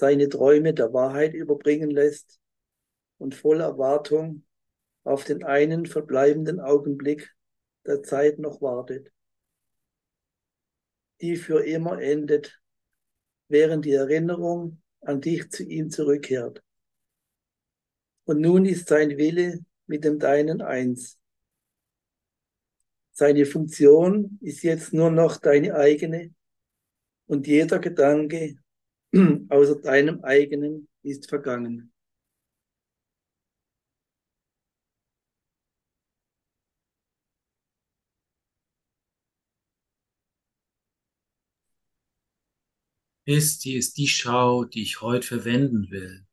seine 0.00 0.28
Träume 0.28 0.72
der 0.72 0.92
Wahrheit 0.92 1.34
überbringen 1.34 1.90
lässt 1.90 2.39
und 3.20 3.34
voller 3.34 3.66
Erwartung 3.66 4.44
auf 5.04 5.24
den 5.24 5.44
einen 5.44 5.86
verbleibenden 5.86 6.58
Augenblick 6.58 7.34
der 7.86 8.02
Zeit 8.02 8.38
noch 8.38 8.62
wartet, 8.62 9.12
die 11.20 11.36
für 11.36 11.64
immer 11.64 12.00
endet, 12.00 12.60
während 13.48 13.84
die 13.84 13.92
Erinnerung 13.92 14.80
an 15.02 15.20
dich 15.20 15.50
zu 15.50 15.64
ihm 15.64 15.90
zurückkehrt. 15.90 16.62
Und 18.24 18.40
nun 18.40 18.64
ist 18.64 18.88
sein 18.88 19.16
Wille 19.18 19.64
mit 19.86 20.04
dem 20.04 20.18
deinen 20.18 20.62
eins. 20.62 21.18
Seine 23.12 23.44
Funktion 23.44 24.38
ist 24.40 24.62
jetzt 24.62 24.94
nur 24.94 25.10
noch 25.10 25.36
deine 25.36 25.74
eigene 25.74 26.32
und 27.26 27.46
jeder 27.46 27.80
Gedanke 27.80 28.56
außer 29.48 29.80
deinem 29.80 30.22
eigenen 30.24 30.88
ist 31.02 31.28
vergangen. 31.28 31.89
Christi 43.30 43.76
ist 43.76 43.96
die 43.96 44.08
Schau, 44.08 44.64
die 44.64 44.82
ich 44.82 45.02
heute 45.02 45.24
verwenden 45.24 45.88
will. 45.92 46.26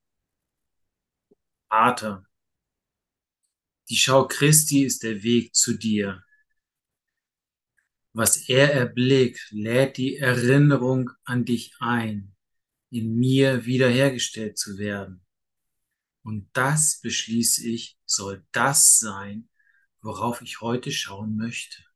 Vater, 1.69 2.25
die 3.87 3.95
Schau 3.95 4.27
Christi 4.27 4.83
ist 4.83 5.03
der 5.03 5.21
Weg 5.21 5.53
zu 5.53 5.77
dir. 5.77 6.23
Was 8.13 8.49
er 8.49 8.73
erblickt, 8.73 9.51
lädt 9.51 9.97
die 9.97 10.17
Erinnerung 10.17 11.11
an 11.23 11.45
dich 11.45 11.75
ein 11.77 12.35
in 12.89 13.13
mir 13.13 13.67
wiederhergestellt 13.67 14.57
zu 14.57 14.79
werden. 14.79 15.23
Und 16.23 16.49
das 16.53 16.99
beschließe 17.03 17.63
ich, 17.69 17.99
soll 18.07 18.43
das 18.51 18.97
sein, 18.97 19.49
worauf 20.01 20.41
ich 20.41 20.61
heute 20.61 20.91
schauen 20.91 21.37
möchte. 21.37 21.86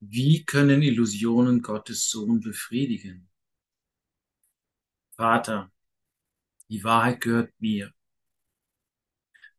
Wie 0.00 0.44
können 0.46 0.80
Illusionen 0.80 1.60
Gottes 1.60 2.08
Sohn 2.08 2.40
befriedigen? 2.40 3.28
Vater, 5.14 5.70
die 6.70 6.82
Wahrheit 6.82 7.20
gehört 7.20 7.52
mir. 7.60 7.92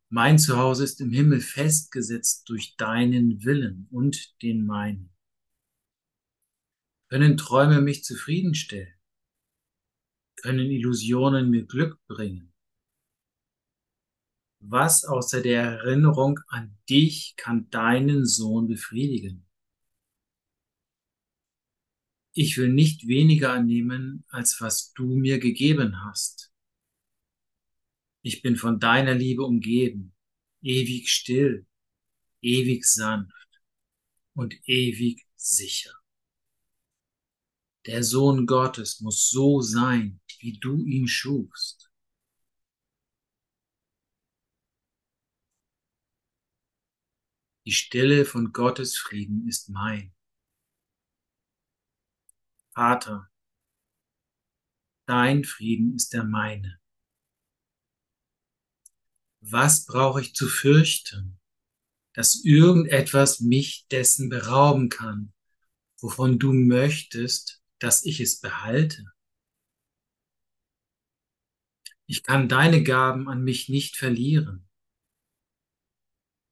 Mein 0.08 0.40
Zuhause 0.40 0.82
ist 0.82 1.00
im 1.00 1.12
Himmel 1.12 1.40
festgesetzt 1.40 2.48
durch 2.48 2.76
deinen 2.76 3.44
Willen 3.44 3.86
und 3.90 4.42
den 4.42 4.66
meinen. 4.66 5.14
Können 7.08 7.36
Träume 7.36 7.80
mich 7.80 8.02
zufriedenstellen? 8.02 8.94
Können 10.36 10.70
Illusionen 10.70 11.50
mir 11.50 11.66
Glück 11.66 12.04
bringen? 12.08 12.52
Was 14.58 15.04
außer 15.04 15.40
der 15.40 15.62
Erinnerung 15.62 16.40
an 16.48 16.76
dich 16.90 17.34
kann 17.36 17.70
deinen 17.70 18.26
Sohn 18.26 18.66
befriedigen? 18.66 19.46
Ich 22.34 22.56
will 22.56 22.72
nicht 22.72 23.06
weniger 23.06 23.52
annehmen, 23.52 24.24
als 24.28 24.60
was 24.60 24.92
du 24.94 25.16
mir 25.16 25.38
gegeben 25.38 26.02
hast. 26.04 26.50
Ich 28.22 28.40
bin 28.40 28.56
von 28.56 28.80
deiner 28.80 29.14
Liebe 29.14 29.44
umgeben, 29.44 30.14
ewig 30.62 31.10
still, 31.10 31.66
ewig 32.40 32.86
sanft 32.86 33.32
und 34.34 34.56
ewig 34.66 35.26
sicher. 35.36 35.92
Der 37.86 38.02
Sohn 38.02 38.46
Gottes 38.46 39.00
muss 39.00 39.28
so 39.28 39.60
sein, 39.60 40.20
wie 40.38 40.58
du 40.58 40.86
ihn 40.86 41.08
schufst. 41.08 41.90
Die 47.66 47.72
Stille 47.72 48.24
von 48.24 48.52
Gottes 48.52 48.96
Frieden 48.96 49.46
ist 49.48 49.68
mein. 49.68 50.14
Vater, 52.74 53.30
dein 55.06 55.44
Frieden 55.44 55.94
ist 55.94 56.14
der 56.14 56.24
meine. 56.24 56.80
Was 59.40 59.84
brauche 59.84 60.22
ich 60.22 60.34
zu 60.34 60.48
fürchten, 60.48 61.38
dass 62.14 62.44
irgendetwas 62.44 63.40
mich 63.40 63.86
dessen 63.90 64.30
berauben 64.30 64.88
kann, 64.88 65.34
wovon 66.00 66.38
du 66.38 66.54
möchtest, 66.54 67.62
dass 67.78 68.06
ich 68.06 68.20
es 68.20 68.40
behalte? 68.40 69.04
Ich 72.06 72.22
kann 72.22 72.48
deine 72.48 72.82
Gaben 72.82 73.28
an 73.28 73.42
mich 73.42 73.68
nicht 73.68 73.96
verlieren. 73.96 74.68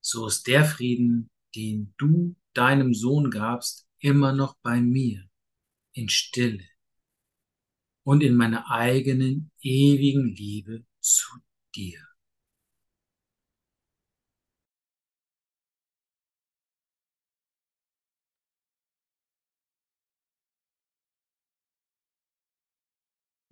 So 0.02 0.26
ist 0.26 0.46
der 0.46 0.66
Frieden, 0.66 1.30
den 1.54 1.94
du 1.96 2.36
deinem 2.52 2.92
Sohn 2.92 3.30
gabst, 3.30 3.86
immer 4.00 4.32
noch 4.32 4.56
bei 4.62 4.80
mir, 4.80 5.29
in 5.92 6.08
Stille 6.08 6.64
und 8.04 8.22
in 8.22 8.34
meiner 8.34 8.70
eigenen 8.70 9.50
ewigen 9.62 10.34
Liebe 10.34 10.84
zu 11.00 11.38
dir. 11.74 12.06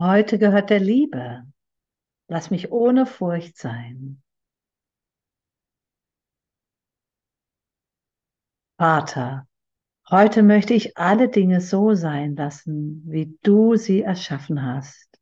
Heute 0.00 0.38
gehört 0.38 0.70
der 0.70 0.78
Liebe. 0.78 1.44
Lass 2.28 2.50
mich 2.50 2.70
ohne 2.70 3.04
Furcht 3.04 3.56
sein. 3.56 4.22
Vater, 8.78 9.48
heute 10.10 10.42
möchte 10.42 10.74
ich 10.74 10.96
alle 10.96 11.28
Dinge 11.28 11.60
so 11.60 11.94
sein 11.94 12.36
lassen, 12.36 13.02
wie 13.06 13.38
du 13.42 13.76
sie 13.76 14.02
erschaffen 14.02 14.62
hast, 14.62 15.18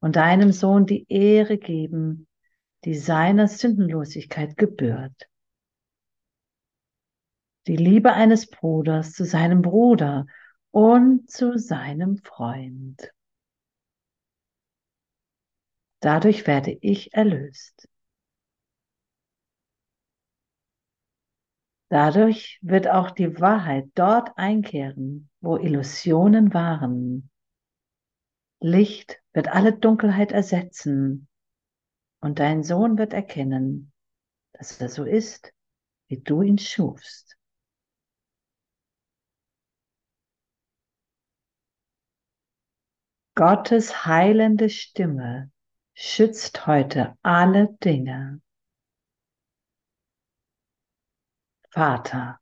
und 0.00 0.16
deinem 0.16 0.52
Sohn 0.52 0.86
die 0.86 1.06
Ehre 1.08 1.58
geben, 1.58 2.28
die 2.84 2.94
seiner 2.94 3.48
Sündenlosigkeit 3.48 4.56
gebührt. 4.56 5.28
Die 7.66 7.76
Liebe 7.76 8.12
eines 8.12 8.48
Bruders 8.48 9.12
zu 9.12 9.24
seinem 9.24 9.62
Bruder 9.62 10.26
und 10.70 11.30
zu 11.30 11.58
seinem 11.58 12.16
Freund. 12.18 13.12
Dadurch 16.00 16.46
werde 16.46 16.78
ich 16.80 17.12
erlöst. 17.12 17.88
Dadurch 21.90 22.58
wird 22.60 22.88
auch 22.88 23.10
die 23.10 23.40
Wahrheit 23.40 23.90
dort 23.94 24.36
einkehren, 24.36 25.30
wo 25.40 25.56
Illusionen 25.56 26.52
waren. 26.52 27.30
Licht 28.60 29.22
wird 29.32 29.48
alle 29.48 29.72
Dunkelheit 29.72 30.32
ersetzen 30.32 31.28
und 32.20 32.40
dein 32.40 32.62
Sohn 32.62 32.98
wird 32.98 33.12
erkennen, 33.12 33.92
dass 34.52 34.80
er 34.80 34.88
so 34.88 35.04
ist, 35.04 35.52
wie 36.08 36.18
du 36.20 36.42
ihn 36.42 36.58
schufst. 36.58 37.36
Gottes 43.34 44.04
heilende 44.04 44.68
Stimme 44.68 45.52
schützt 45.94 46.66
heute 46.66 47.16
alle 47.22 47.68
Dinge. 47.84 48.42
Vater, 51.78 52.40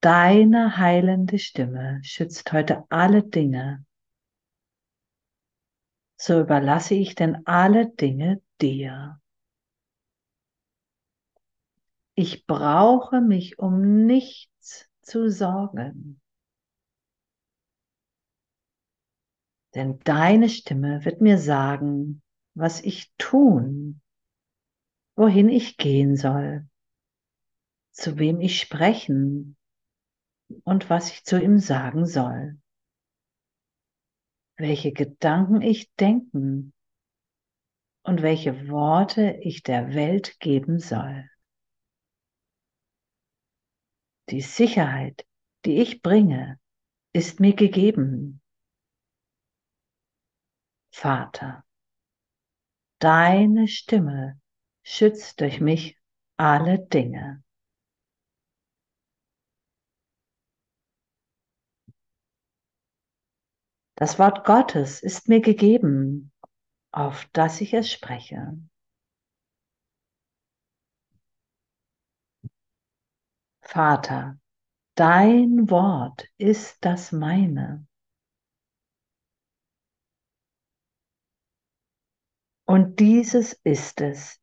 deine 0.00 0.76
heilende 0.76 1.38
Stimme 1.38 2.00
schützt 2.02 2.52
heute 2.52 2.82
alle 2.88 3.22
Dinge. 3.22 3.86
So 6.16 6.40
überlasse 6.40 6.94
ich 6.94 7.14
denn 7.14 7.46
alle 7.46 7.90
Dinge 7.90 8.42
dir. 8.60 9.20
Ich 12.16 12.44
brauche 12.48 13.20
mich 13.20 13.60
um 13.60 14.04
nichts 14.06 14.88
zu 15.00 15.30
sorgen. 15.30 16.20
Denn 19.76 20.00
deine 20.00 20.48
Stimme 20.48 21.04
wird 21.04 21.20
mir 21.20 21.38
sagen, 21.38 22.20
was 22.54 22.80
ich 22.80 23.12
tun, 23.16 24.00
wohin 25.14 25.48
ich 25.48 25.76
gehen 25.76 26.16
soll, 26.16 26.68
zu 28.00 28.18
wem 28.18 28.40
ich 28.40 28.58
sprechen 28.58 29.56
und 30.64 30.88
was 30.88 31.10
ich 31.10 31.24
zu 31.24 31.40
ihm 31.40 31.58
sagen 31.58 32.06
soll, 32.06 32.58
welche 34.56 34.92
Gedanken 34.92 35.60
ich 35.60 35.92
denken 35.94 36.72
und 38.02 38.22
welche 38.22 38.68
Worte 38.68 39.38
ich 39.42 39.62
der 39.62 39.94
Welt 39.94 40.40
geben 40.40 40.78
soll. 40.78 41.28
Die 44.30 44.40
Sicherheit, 44.40 45.26
die 45.64 45.80
ich 45.80 46.02
bringe, 46.02 46.58
ist 47.12 47.40
mir 47.40 47.54
gegeben. 47.54 48.40
Vater, 50.92 51.64
deine 52.98 53.68
Stimme 53.68 54.40
schützt 54.82 55.40
durch 55.40 55.60
mich 55.60 55.98
alle 56.36 56.78
Dinge. 56.78 57.42
Das 64.00 64.18
Wort 64.18 64.46
Gottes 64.46 65.02
ist 65.02 65.28
mir 65.28 65.42
gegeben, 65.42 66.32
auf 66.90 67.26
das 67.34 67.60
ich 67.60 67.74
es 67.74 67.92
spreche. 67.92 68.58
Vater, 73.60 74.38
dein 74.94 75.68
Wort 75.68 76.26
ist 76.38 76.82
das 76.82 77.12
meine. 77.12 77.86
Und 82.64 83.00
dieses 83.00 83.52
ist 83.52 84.00
es, 84.00 84.40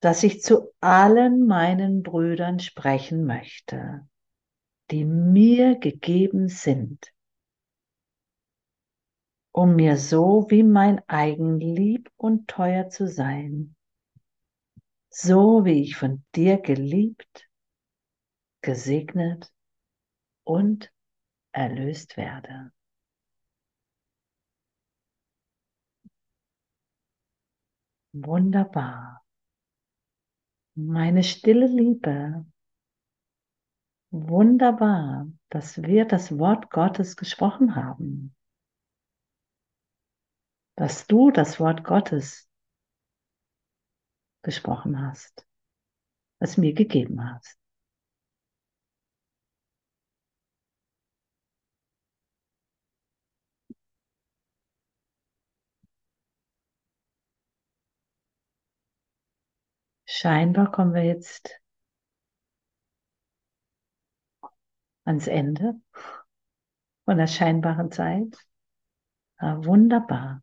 dass 0.00 0.24
ich 0.24 0.42
zu 0.42 0.74
allen 0.80 1.46
meinen 1.46 2.02
Brüdern 2.02 2.58
sprechen 2.58 3.24
möchte, 3.24 4.08
die 4.90 5.04
mir 5.04 5.78
gegeben 5.78 6.48
sind 6.48 7.12
um 9.52 9.74
mir 9.74 9.96
so 9.96 10.46
wie 10.48 10.62
mein 10.62 11.00
eigen 11.08 11.58
lieb 11.58 12.10
und 12.16 12.48
teuer 12.48 12.88
zu 12.88 13.08
sein, 13.08 13.74
so 15.08 15.64
wie 15.64 15.82
ich 15.82 15.96
von 15.96 16.24
dir 16.34 16.58
geliebt, 16.58 17.48
gesegnet 18.62 19.52
und 20.44 20.92
erlöst 21.52 22.16
werde. 22.16 22.72
Wunderbar. 28.12 29.24
Meine 30.74 31.22
stille 31.22 31.66
Liebe. 31.66 32.44
Wunderbar, 34.12 35.28
dass 35.48 35.82
wir 35.82 36.04
das 36.04 36.36
Wort 36.38 36.70
Gottes 36.70 37.16
gesprochen 37.16 37.76
haben 37.76 38.34
dass 40.80 41.06
du 41.06 41.30
das 41.30 41.60
Wort 41.60 41.84
Gottes 41.84 42.48
gesprochen 44.40 44.98
hast, 44.98 45.46
es 46.38 46.56
mir 46.56 46.72
gegeben 46.72 47.22
hast. 47.22 47.58
Scheinbar 60.06 60.72
kommen 60.72 60.94
wir 60.94 61.04
jetzt 61.04 61.60
ans 65.04 65.26
Ende 65.26 65.74
von 67.04 67.18
der 67.18 67.26
scheinbaren 67.26 67.92
Zeit. 67.92 68.34
Aber 69.36 69.66
wunderbar. 69.66 70.42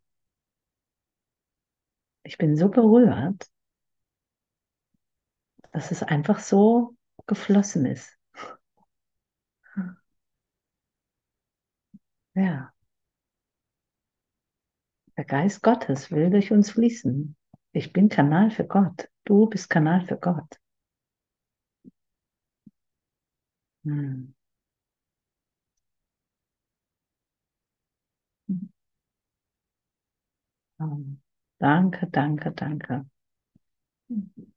Ich 2.27 2.37
bin 2.37 2.57
so 2.57 2.67
berührt, 2.67 3.49
dass 5.71 5.91
es 5.91 6.03
einfach 6.03 6.39
so 6.39 6.97
geflossen 7.25 7.85
ist. 7.85 8.17
Ja. 12.35 12.73
Der 15.17 15.25
Geist 15.25 15.63
Gottes 15.63 16.11
will 16.11 16.29
durch 16.29 16.51
uns 16.53 16.71
fließen. 16.71 17.35
Ich 17.73 17.91
bin 17.91 18.07
Kanal 18.07 18.51
für 18.51 18.65
Gott. 18.65 19.09
Du 19.25 19.47
bist 19.47 19.69
Kanal 19.69 20.01
für 20.05 20.17
Gott. 20.17 20.59
Hm. 23.83 24.33
Danke, 31.61 32.07
danke, 32.11 32.51
danke. 32.51 33.05
Mhm. 34.09 34.47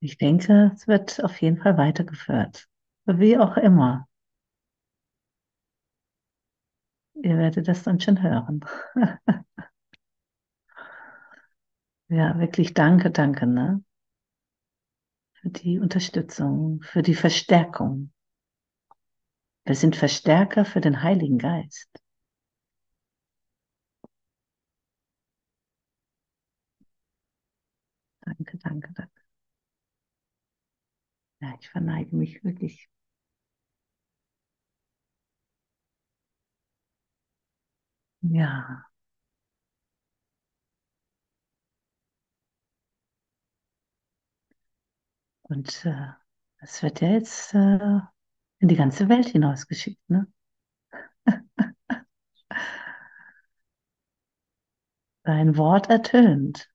Ich 0.00 0.18
denke, 0.18 0.72
es 0.74 0.86
wird 0.88 1.24
auf 1.24 1.40
jeden 1.40 1.56
Fall 1.56 1.78
weitergeführt. 1.78 2.68
Wie 3.06 3.38
auch 3.38 3.56
immer. 3.56 4.06
Ihr 7.22 7.38
werdet 7.38 7.68
das 7.68 7.82
dann 7.84 8.00
schon 8.00 8.20
hören. 8.22 8.64
Ja, 12.10 12.38
wirklich 12.38 12.74
danke, 12.74 13.10
danke, 13.10 13.46
ne? 13.46 13.82
Für 15.40 15.50
die 15.50 15.80
Unterstützung, 15.80 16.80
für 16.82 17.02
die 17.02 17.16
Verstärkung. 17.16 18.12
Wir 19.64 19.74
sind 19.74 19.96
Verstärker 19.96 20.66
für 20.66 20.82
den 20.82 21.02
Heiligen 21.02 21.38
Geist. 21.38 21.88
Danke, 28.24 28.56
danke, 28.58 28.88
danke. 28.94 29.19
Ja, 31.40 31.54
ich 31.60 31.68
verneige 31.68 32.16
mich 32.16 32.42
wirklich. 32.44 32.88
Ja. 38.22 38.86
Und 45.42 45.84
äh, 45.84 46.06
es 46.60 46.82
wird 46.82 47.00
ja 47.02 47.08
jetzt 47.10 47.52
äh, 47.54 48.00
in 48.60 48.68
die 48.68 48.76
ganze 48.76 49.08
Welt 49.08 49.28
hinausgeschickt, 49.28 50.08
ne? 50.10 50.26
Dein 55.24 55.56
Wort 55.56 55.88
ertönt. 55.88 56.68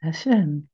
Sehr 0.00 0.12
schön. 0.12 0.68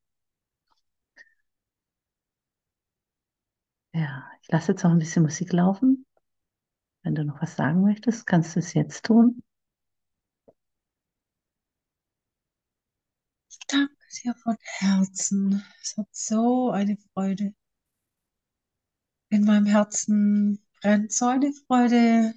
Ja, 3.95 4.25
ich 4.43 4.49
lasse 4.51 4.73
jetzt 4.73 4.83
noch 4.85 4.91
ein 4.91 4.99
bisschen 4.99 5.23
Musik 5.23 5.53
laufen. 5.53 6.05
Wenn 7.03 7.15
du 7.15 7.25
noch 7.25 7.43
was 7.43 7.57
sagen 7.57 7.83
möchtest, 7.83 8.27
kannst 8.27 8.57
du 8.57 8.61
es 8.61 8.75
jetzt 8.75 9.05
tun. 9.07 9.43
Ich 13.49 13.59
danke 13.69 13.95
dir 14.25 14.35
von 14.35 14.57
Herzen. 14.61 15.63
Es 15.83 15.97
hat 15.97 16.09
so 16.11 16.71
eine 16.73 16.97
Freude. 17.13 17.55
In 19.31 19.45
meinem 19.45 19.67
Herzen 19.67 20.63
brennt 20.81 21.11
so 21.13 21.27
eine 21.27 21.53
Freude 21.67 22.33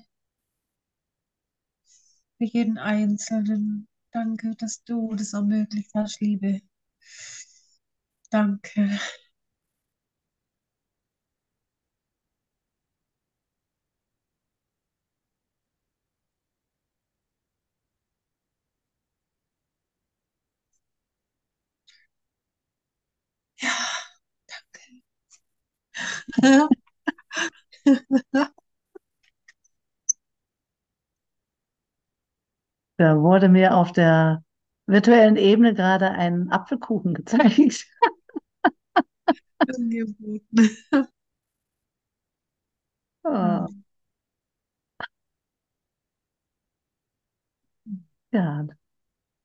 für 2.37 2.43
jeden 2.45 2.77
Einzelnen. 2.77 3.87
Danke, 4.11 4.51
dass 4.55 4.83
du 4.83 5.15
das 5.15 5.33
ermöglicht 5.33 5.89
hast, 5.95 6.21
Liebe. 6.21 6.61
Danke. 8.31 8.99
Da 32.97 33.17
wurde 33.21 33.49
mir 33.49 33.75
auf 33.75 33.91
der 33.91 34.43
virtuellen 34.87 35.35
Ebene 35.37 35.73
gerade 35.73 36.09
ein 36.11 36.51
Apfelkuchen 36.51 37.13
gezeigt. 37.13 37.85
Oh. 43.25 43.67
Ja, 48.31 48.65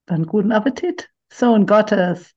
dann 0.06 0.26
guten 0.26 0.52
Appetit. 0.52 1.10
Sohn 1.32 1.66
Gottes. 1.66 2.34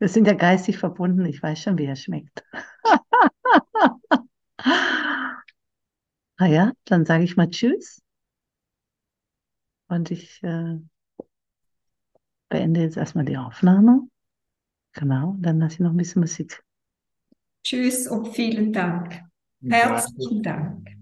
Wir 0.00 0.08
sind 0.08 0.26
ja 0.26 0.32
geistig 0.32 0.78
verbunden. 0.78 1.26
Ich 1.26 1.42
weiß 1.42 1.62
schon, 1.62 1.76
wie 1.78 1.84
er 1.84 1.94
schmeckt. 1.94 2.42
Na 6.38 6.46
ja, 6.46 6.72
dann 6.86 7.04
sage 7.04 7.24
ich 7.24 7.36
mal 7.36 7.50
Tschüss. 7.50 8.02
Und 9.88 10.10
ich 10.10 10.42
äh, 10.42 10.78
beende 12.48 12.80
jetzt 12.80 12.96
erstmal 12.96 13.26
die 13.26 13.36
Aufnahme. 13.36 14.08
Genau, 14.92 15.36
dann 15.38 15.58
lasse 15.58 15.74
ich 15.74 15.80
noch 15.80 15.90
ein 15.90 15.96
bisschen 15.96 16.20
Musik. 16.20 16.62
Tschüss 17.62 18.08
und 18.08 18.28
vielen 18.28 18.72
Dank. 18.72 19.22
Herzlichen 19.68 20.42
Dank. 20.42 20.99